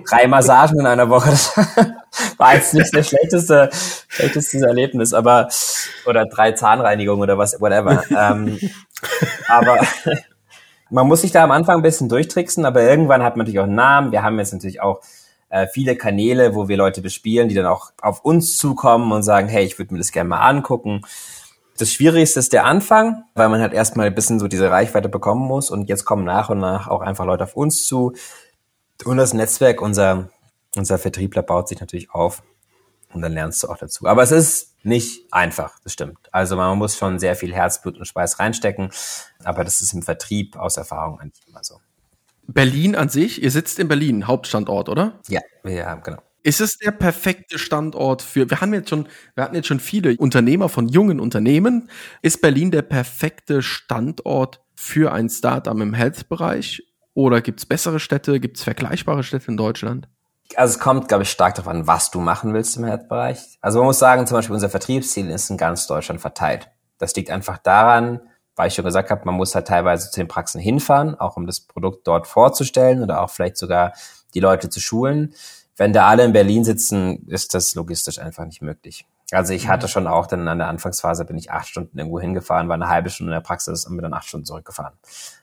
[0.05, 1.29] drei Massagen in einer Woche.
[1.29, 1.55] Das
[2.37, 3.69] war jetzt nicht das schlechteste,
[4.09, 5.47] schlechteste Erlebnis, aber
[6.05, 8.03] oder drei Zahnreinigungen oder was, whatever.
[8.11, 8.59] Ähm,
[9.47, 9.79] aber
[10.89, 13.67] man muss sich da am Anfang ein bisschen durchtricksen, aber irgendwann hat man natürlich auch
[13.67, 14.11] einen Namen.
[14.11, 14.99] Wir haben jetzt natürlich auch
[15.49, 19.47] äh, viele Kanäle, wo wir Leute bespielen, die dann auch auf uns zukommen und sagen,
[19.47, 21.01] hey, ich würde mir das gerne mal angucken.
[21.77, 25.47] Das Schwierigste ist der Anfang, weil man halt erstmal ein bisschen so diese Reichweite bekommen
[25.47, 28.13] muss und jetzt kommen nach und nach auch einfach Leute auf uns zu.
[29.05, 30.29] Und das Netzwerk, unser,
[30.75, 32.41] unser Vertriebler baut sich natürlich auf
[33.13, 34.07] und dann lernst du auch dazu.
[34.07, 36.17] Aber es ist nicht einfach, das stimmt.
[36.31, 38.89] Also man muss schon sehr viel Herzblut und Speis reinstecken,
[39.43, 41.79] aber das ist im Vertrieb aus Erfahrung eigentlich immer so.
[42.47, 45.19] Berlin an sich, ihr sitzt in Berlin, Hauptstandort, oder?
[45.27, 46.17] Ja, ja, genau.
[46.43, 50.15] Ist es der perfekte Standort für, wir haben jetzt schon, wir hatten jetzt schon viele
[50.17, 51.89] Unternehmer von jungen Unternehmen.
[52.21, 56.83] Ist Berlin der perfekte Standort für ein Startup im Health-Bereich?
[57.13, 58.39] Oder gibt es bessere Städte?
[58.39, 60.07] Gibt es vergleichbare Städte in Deutschland?
[60.55, 63.57] Also es kommt, glaube ich, stark darauf an, was du machen willst im Health-Bereich.
[63.59, 66.69] Also man muss sagen, zum Beispiel unser Vertriebsziel ist in ganz Deutschland verteilt.
[66.97, 68.21] Das liegt einfach daran,
[68.57, 71.47] weil ich schon gesagt habe, man muss halt teilweise zu den Praxen hinfahren, auch um
[71.47, 73.93] das Produkt dort vorzustellen oder auch vielleicht sogar
[74.33, 75.33] die Leute zu schulen
[75.77, 79.05] wenn da alle in Berlin sitzen, ist das logistisch einfach nicht möglich.
[79.31, 82.69] Also ich hatte schon auch dann an der Anfangsphase bin ich acht Stunden irgendwo hingefahren,
[82.69, 84.93] war eine halbe Stunde in der Praxis und bin dann acht Stunden zurückgefahren.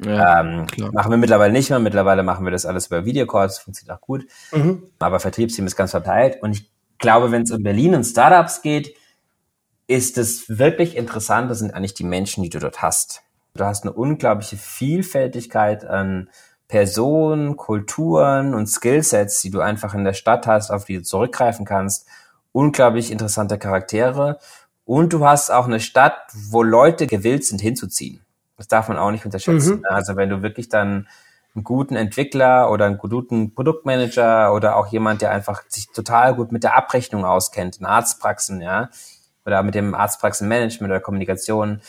[0.05, 1.79] Ja, ähm, machen wir mittlerweile nicht mehr.
[1.79, 4.27] Mittlerweile machen wir das alles über Videocalls, funktioniert auch gut.
[4.53, 4.85] Mhm.
[4.99, 6.43] Aber Vertriebsteam ist ganz verteilt.
[6.43, 8.97] Und ich glaube, wenn es um Berlin und Startups geht,
[9.87, 11.51] ist es wirklich interessant.
[11.51, 13.22] Das sind eigentlich die Menschen, die du dort hast.
[13.55, 16.28] Du hast eine unglaubliche Vielfältigkeit an
[16.68, 21.64] Personen, Kulturen und Skillsets, die du einfach in der Stadt hast, auf die du zurückgreifen
[21.64, 22.09] kannst.
[22.53, 24.39] Unglaublich interessante Charaktere.
[24.85, 26.18] Und du hast auch eine Stadt,
[26.51, 28.24] wo Leute gewillt sind, hinzuziehen.
[28.57, 29.78] Das darf man auch nicht unterschätzen.
[29.78, 29.85] Mhm.
[29.89, 31.09] Also wenn du wirklich dann
[31.55, 36.51] einen guten Entwickler oder einen guten Produktmanager oder auch jemand, der einfach sich total gut
[36.51, 38.91] mit der Abrechnung auskennt, in Arztpraxen, ja,
[39.47, 41.81] oder mit dem Arztpraxenmanagement oder Kommunikation.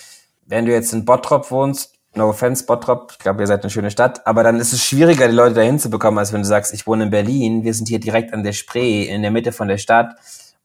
[0.46, 3.92] Wenn du jetzt in Bottrop wohnst, no offense, Bottrop, ich glaube, ihr seid eine schöne
[3.92, 6.74] Stadt, aber dann ist es schwieriger, die Leute dahin zu bekommen, als wenn du sagst,
[6.74, 9.68] ich wohne in Berlin, wir sind hier direkt an der Spree, in der Mitte von
[9.68, 10.16] der Stadt.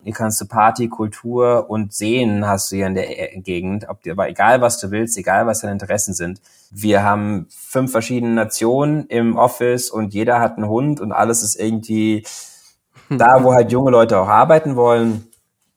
[0.03, 3.87] Hier kannst du Party, Kultur und Sehen hast du hier in der Gegend.
[3.89, 6.41] Ob dir, aber egal was du willst, egal was deine Interessen sind.
[6.71, 11.57] Wir haben fünf verschiedene Nationen im Office und jeder hat einen Hund und alles ist
[11.57, 12.25] irgendwie
[13.11, 15.30] da, wo halt junge Leute auch arbeiten wollen.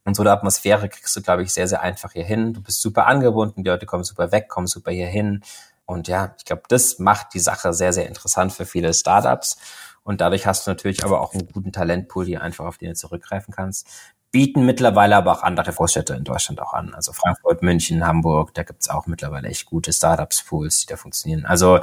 [0.05, 2.53] Und so eine Atmosphäre kriegst du, glaube ich, sehr, sehr einfach hier hin.
[2.53, 5.43] Du bist super angebunden, die Leute kommen super weg, kommen super hier hin.
[5.85, 9.57] Und ja, ich glaube, das macht die Sache sehr, sehr interessant für viele Startups.
[10.03, 12.95] Und dadurch hast du natürlich aber auch einen guten Talentpool, die einfach auf den du
[12.95, 13.87] zurückgreifen kannst.
[14.31, 16.93] Bieten mittlerweile aber auch andere Großstädte in Deutschland auch an.
[16.93, 21.45] Also Frankfurt, München, Hamburg, da gibt's auch mittlerweile echt gute Startups-Pools, die da funktionieren.
[21.45, 21.79] Also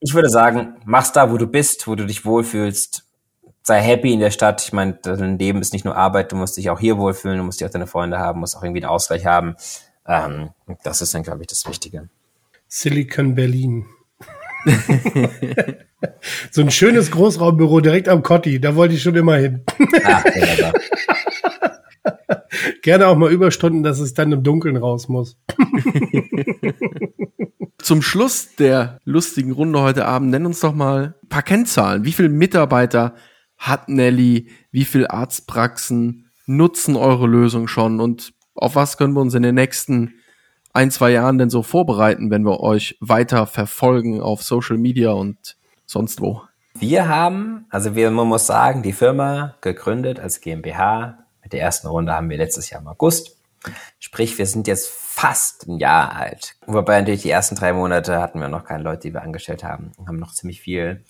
[0.00, 3.07] ich würde sagen, mach's da, wo du bist, wo du dich wohlfühlst
[3.68, 4.64] sei happy in der Stadt.
[4.64, 7.44] Ich meine, dein Leben ist nicht nur Arbeit, du musst dich auch hier wohlfühlen, du
[7.44, 9.54] musst auch deine Freunde haben, musst auch irgendwie einen Ausgleich haben.
[10.06, 10.50] Ähm,
[10.82, 12.08] das ist dann, glaube ich, das Wichtige.
[12.66, 13.86] Silicon Berlin.
[16.50, 19.64] so ein schönes Großraumbüro direkt am Cotti, da wollte ich schon immer hin.
[20.04, 20.24] ah,
[22.82, 25.36] Gerne auch mal Überstunden, dass ich dann im Dunkeln raus muss.
[27.78, 32.04] Zum Schluss der lustigen Runde heute Abend, nenn uns doch mal ein paar Kennzahlen.
[32.04, 33.14] Wie viele Mitarbeiter
[33.58, 39.34] hat Nelly, wie viel Arztpraxen nutzen eure Lösung schon und auf was können wir uns
[39.34, 40.14] in den nächsten
[40.72, 45.56] ein, zwei Jahren denn so vorbereiten, wenn wir euch weiter verfolgen auf Social Media und
[45.86, 46.42] sonst wo?
[46.74, 51.18] Wir haben, also wir, man muss sagen, die Firma gegründet als GmbH.
[51.42, 53.36] Mit der ersten Runde haben wir letztes Jahr im August.
[53.98, 56.54] Sprich, wir sind jetzt fast ein Jahr alt.
[56.66, 59.92] Wobei natürlich die ersten drei Monate hatten wir noch keine Leute, die wir angestellt haben
[59.96, 61.04] und haben noch ziemlich viel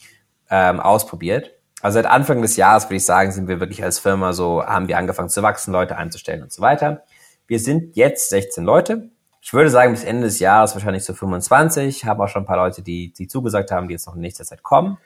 [0.49, 4.33] ähm, ausprobiert also seit Anfang des Jahres würde ich sagen, sind wir wirklich als Firma
[4.33, 7.05] so, haben wir angefangen zu wachsen, Leute einzustellen und so weiter.
[7.47, 9.11] Wir sind jetzt 16 Leute.
[9.41, 12.05] Ich würde sagen, bis Ende des Jahres wahrscheinlich so 25.
[12.05, 14.45] Haben auch schon ein paar Leute, die, die zugesagt haben, die jetzt noch in nächster
[14.45, 14.99] Zeit kommen.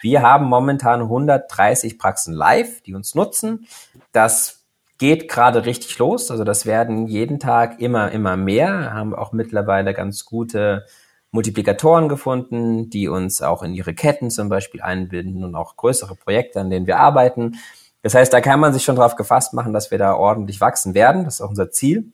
[0.00, 3.66] Wir haben momentan 130 Praxen live, die uns nutzen.
[4.12, 4.64] Das
[4.98, 6.30] geht gerade richtig los.
[6.30, 8.94] Also das werden jeden Tag immer, immer mehr.
[8.94, 10.86] Haben auch mittlerweile ganz gute
[11.32, 16.60] Multiplikatoren gefunden, die uns auch in ihre Ketten zum Beispiel einbinden und auch größere Projekte,
[16.60, 17.56] an denen wir arbeiten.
[18.02, 20.94] Das heißt, da kann man sich schon darauf gefasst machen, dass wir da ordentlich wachsen
[20.94, 21.24] werden.
[21.24, 22.12] Das ist auch unser Ziel.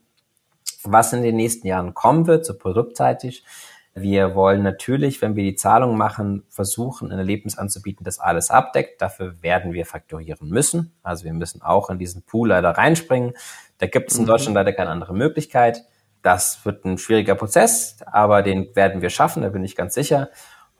[0.84, 3.44] Was in den nächsten Jahren kommen wird, so produktseitig,
[3.94, 9.02] wir wollen natürlich, wenn wir die Zahlung machen, versuchen, ein Erlebnis anzubieten, das alles abdeckt.
[9.02, 10.92] Dafür werden wir faktorieren müssen.
[11.02, 13.34] Also wir müssen auch in diesen Pool leider reinspringen.
[13.78, 14.28] Da gibt es in mhm.
[14.28, 15.84] Deutschland leider keine andere Möglichkeit.
[16.28, 20.28] Das wird ein schwieriger Prozess, aber den werden wir schaffen, da bin ich ganz sicher.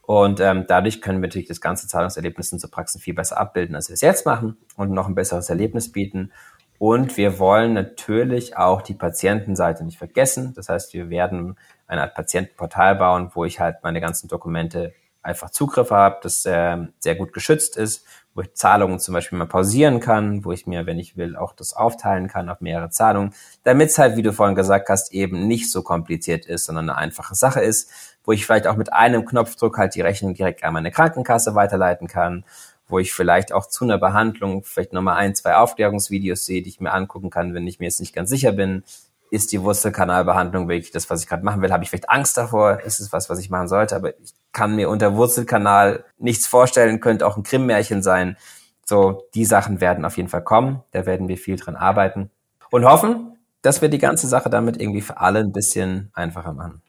[0.03, 3.75] Und ähm, dadurch können wir natürlich das ganze Zahlungserlebnis in so Praxen viel besser abbilden,
[3.75, 6.33] als wir es jetzt machen und noch ein besseres Erlebnis bieten.
[6.79, 10.53] Und wir wollen natürlich auch die Patientenseite nicht vergessen.
[10.55, 14.93] Das heißt, wir werden eine Art Patientenportal bauen, wo ich halt meine ganzen Dokumente
[15.29, 18.05] einfach Zugriff habe, das äh, sehr gut geschützt ist,
[18.35, 21.53] wo ich Zahlungen zum Beispiel mal pausieren kann, wo ich mir, wenn ich will, auch
[21.53, 25.47] das aufteilen kann auf mehrere Zahlungen, damit es halt, wie du vorhin gesagt hast, eben
[25.47, 27.91] nicht so kompliziert ist, sondern eine einfache Sache ist,
[28.25, 32.09] wo ich vielleicht auch mit einem Knopfdruck halt die Rechnung direkt an meine Krankenkasse weiterleiten
[32.09, 32.45] kann,
[32.87, 36.81] wo ich vielleicht auch zu einer Behandlung vielleicht nochmal ein, zwei Aufklärungsvideos sehe, die ich
[36.81, 38.83] mir angucken kann, wenn ich mir jetzt nicht ganz sicher bin,
[39.31, 41.73] ist die Wurzelkanalbehandlung wirklich das, was ich gerade machen will?
[41.73, 42.81] Habe ich vielleicht Angst davor?
[42.81, 43.97] Ist es was, was ich machen sollte?
[43.97, 48.37] Aber ich kann mir unter Wurzelkanal nichts vorstellen, könnte auch ein Krimmmärchen sein.
[48.85, 50.83] So, die Sachen werden auf jeden Fall kommen.
[50.93, 52.31] Da werden wir viel dran arbeiten
[52.71, 56.83] und hoffen, dass wir die ganze Sache damit irgendwie für alle ein bisschen einfacher machen.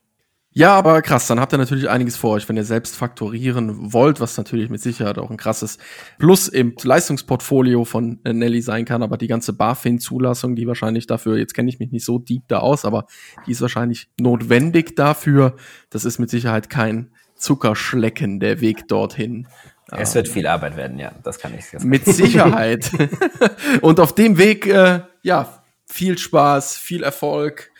[0.51, 4.19] Ja, aber krass, dann habt ihr natürlich einiges vor euch, wenn ihr selbst faktorieren wollt,
[4.19, 5.77] was natürlich mit Sicherheit auch ein krasses
[6.17, 11.37] Plus im Leistungsportfolio von äh, Nelly sein kann, aber die ganze BaFin-Zulassung, die wahrscheinlich dafür,
[11.37, 13.05] jetzt kenne ich mich nicht so deep da aus, aber
[13.45, 15.55] die ist wahrscheinlich notwendig dafür.
[15.91, 19.47] Das ist mit Sicherheit kein Zuckerschlecken, der Weg dorthin.
[19.91, 21.87] Es wird viel Arbeit werden, ja, das kann ich sagen.
[21.87, 22.89] Mit Sicherheit.
[23.81, 27.71] Und auf dem Weg, äh, ja, viel Spaß, viel Erfolg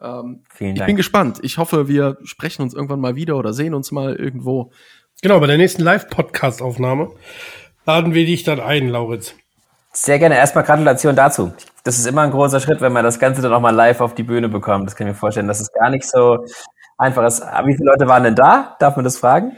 [0.00, 0.80] ähm, Vielen Dank.
[0.80, 1.38] Ich bin gespannt.
[1.42, 4.70] Ich hoffe, wir sprechen uns irgendwann mal wieder oder sehen uns mal irgendwo.
[5.22, 7.10] Genau, bei der nächsten Live-Podcast-Aufnahme
[7.86, 9.34] laden wir dich dann ein, Lauritz.
[9.92, 10.36] Sehr gerne.
[10.36, 11.54] Erstmal Gratulation dazu.
[11.84, 14.14] Das ist immer ein großer Schritt, wenn man das Ganze dann auch mal live auf
[14.14, 14.86] die Bühne bekommt.
[14.86, 16.44] Das kann ich mir vorstellen, dass es gar nicht so
[16.98, 17.40] einfach ist.
[17.40, 18.76] Wie viele Leute waren denn da?
[18.78, 19.56] Darf man das fragen?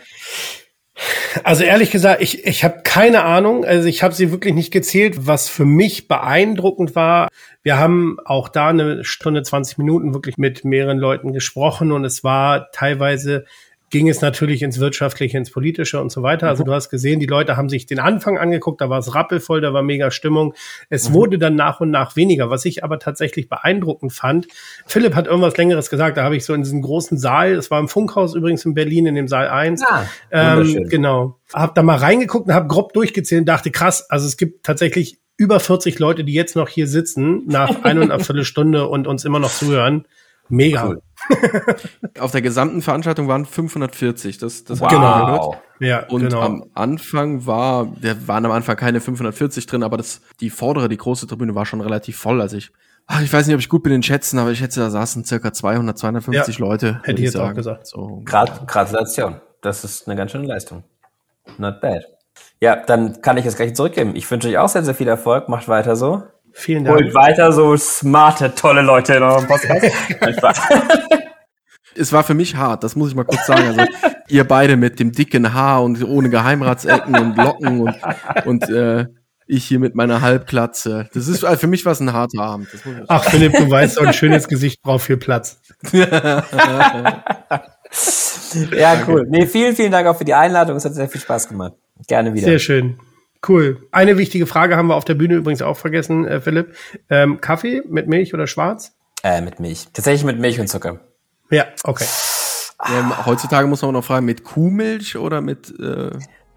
[1.45, 3.65] Also ehrlich gesagt, ich, ich habe keine Ahnung.
[3.65, 5.27] Also ich habe sie wirklich nicht gezählt.
[5.27, 7.29] Was für mich beeindruckend war,
[7.63, 12.25] wir haben auch da eine Stunde, 20 Minuten wirklich mit mehreren Leuten gesprochen und es
[12.25, 13.45] war teilweise
[13.91, 16.49] ging es natürlich ins Wirtschaftliche, ins Politische und so weiter.
[16.49, 16.69] Also mhm.
[16.69, 19.73] du hast gesehen, die Leute haben sich den Anfang angeguckt, da war es rappelvoll, da
[19.73, 20.55] war mega Stimmung.
[20.91, 21.15] Es mhm.
[21.15, 24.49] wurde dann nach und nach weniger, was ich aber tatsächlich beeindruckend fand.
[24.87, 27.81] Philipp hat irgendwas Längeres gesagt, da habe ich so in diesem großen Saal, es war
[27.81, 29.83] im Funkhaus übrigens in Berlin, in dem Saal 1.
[29.87, 31.39] Ah, ähm, genau.
[31.53, 35.19] Hab da mal reingeguckt und habe grob durchgezählt und dachte, krass, also es gibt tatsächlich
[35.39, 39.53] über 40 Leute, die jetzt noch hier sitzen, nach eineinhalb Viertelstunde und uns immer noch
[39.53, 40.07] zuhören.
[40.49, 40.87] Mega.
[40.87, 41.03] Cool.
[42.19, 44.39] Auf der gesamten Veranstaltung waren 540.
[44.39, 44.89] Das, das wow.
[44.89, 45.27] genau.
[45.27, 45.63] Gehört.
[45.81, 46.41] Ja, und genau.
[46.41, 50.97] am Anfang war, der waren am Anfang keine 540 drin, aber das, die vordere, die
[50.97, 52.41] große Tribüne war schon relativ voll.
[52.41, 52.73] Also ich,
[53.07, 55.25] ach, ich weiß nicht, ob ich gut bin in Schätzen, aber ich schätze, da saßen
[55.25, 57.01] circa 200, 250 ja, Leute.
[57.05, 57.53] Hätte ich jetzt sagen.
[57.53, 57.87] auch gesagt.
[57.87, 59.41] So, Grad, Gratulation.
[59.61, 60.85] Das ist eine ganz schöne Leistung.
[61.59, 62.05] Not bad.
[62.61, 64.17] Ja, dann kann ich es gleich zurückgeben.
[64.17, 65.49] Ich wünsche euch auch sehr, sehr viel Erfolg.
[65.49, 66.23] Macht weiter so.
[66.59, 66.99] Vielen Dank.
[66.99, 69.87] Und weiter so smarte, tolle Leute in eurem Podcast.
[71.95, 73.79] es war für mich hart, das muss ich mal kurz sagen.
[73.79, 73.93] Also
[74.29, 77.95] ihr beide mit dem dicken Haar und ohne Geheimratsecken und Locken und,
[78.45, 79.07] und äh,
[79.47, 81.09] ich hier mit meiner Halbklatze.
[81.15, 82.67] Das ist für mich was ein harter Abend.
[83.07, 85.61] Ach Philipp, du weißt, so ein schönes Gesicht braucht viel Platz.
[85.93, 86.43] ja,
[89.07, 89.29] cool.
[89.31, 90.77] Nee, vielen, vielen Dank auch für die Einladung.
[90.77, 91.75] Es hat sehr viel Spaß gemacht.
[92.09, 92.47] Gerne wieder.
[92.47, 92.99] Sehr schön.
[93.47, 93.87] Cool.
[93.93, 96.75] Eine wichtige Frage haben wir auf der Bühne übrigens auch vergessen, äh, Philipp.
[97.09, 98.93] Ähm, Kaffee mit Milch oder schwarz?
[99.23, 99.87] Äh, mit Milch.
[99.93, 101.01] Tatsächlich mit Milch und Zucker.
[101.51, 102.05] Ja, okay.
[102.87, 105.71] Ähm, heutzutage muss man noch fragen, mit Kuhmilch oder mit...
[105.79, 106.11] Äh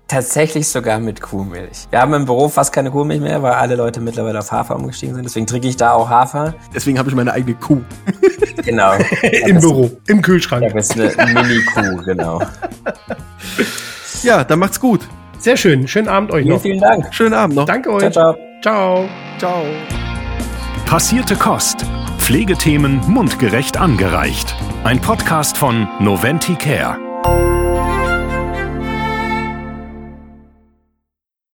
[0.07, 1.87] Tatsächlich sogar mit Kuhmilch.
[1.89, 5.15] Wir haben im Büro fast keine Kuhmilch mehr, weil alle Leute mittlerweile auf Hafer umgestiegen
[5.15, 5.23] sind.
[5.23, 6.53] Deswegen trinke ich da auch Hafer.
[6.75, 7.81] Deswegen habe ich meine eigene Kuh.
[8.63, 8.93] Genau.
[9.47, 10.71] Im Büro, im Kühlschrank.
[10.73, 12.41] Das ist eine Mini-Kuh, genau.
[14.21, 15.01] Ja, dann macht's gut.
[15.41, 15.87] Sehr schön.
[15.87, 16.61] Schönen Abend euch noch.
[16.61, 17.13] Vielen Dank.
[17.13, 17.65] Schönen Abend noch.
[17.65, 18.11] Danke euch.
[18.11, 19.09] Ciao, ciao.
[19.39, 19.63] Ciao.
[20.85, 21.83] Passierte Kost.
[22.19, 24.55] Pflegethemen mundgerecht angereicht.
[24.83, 26.99] Ein Podcast von Noventi Care.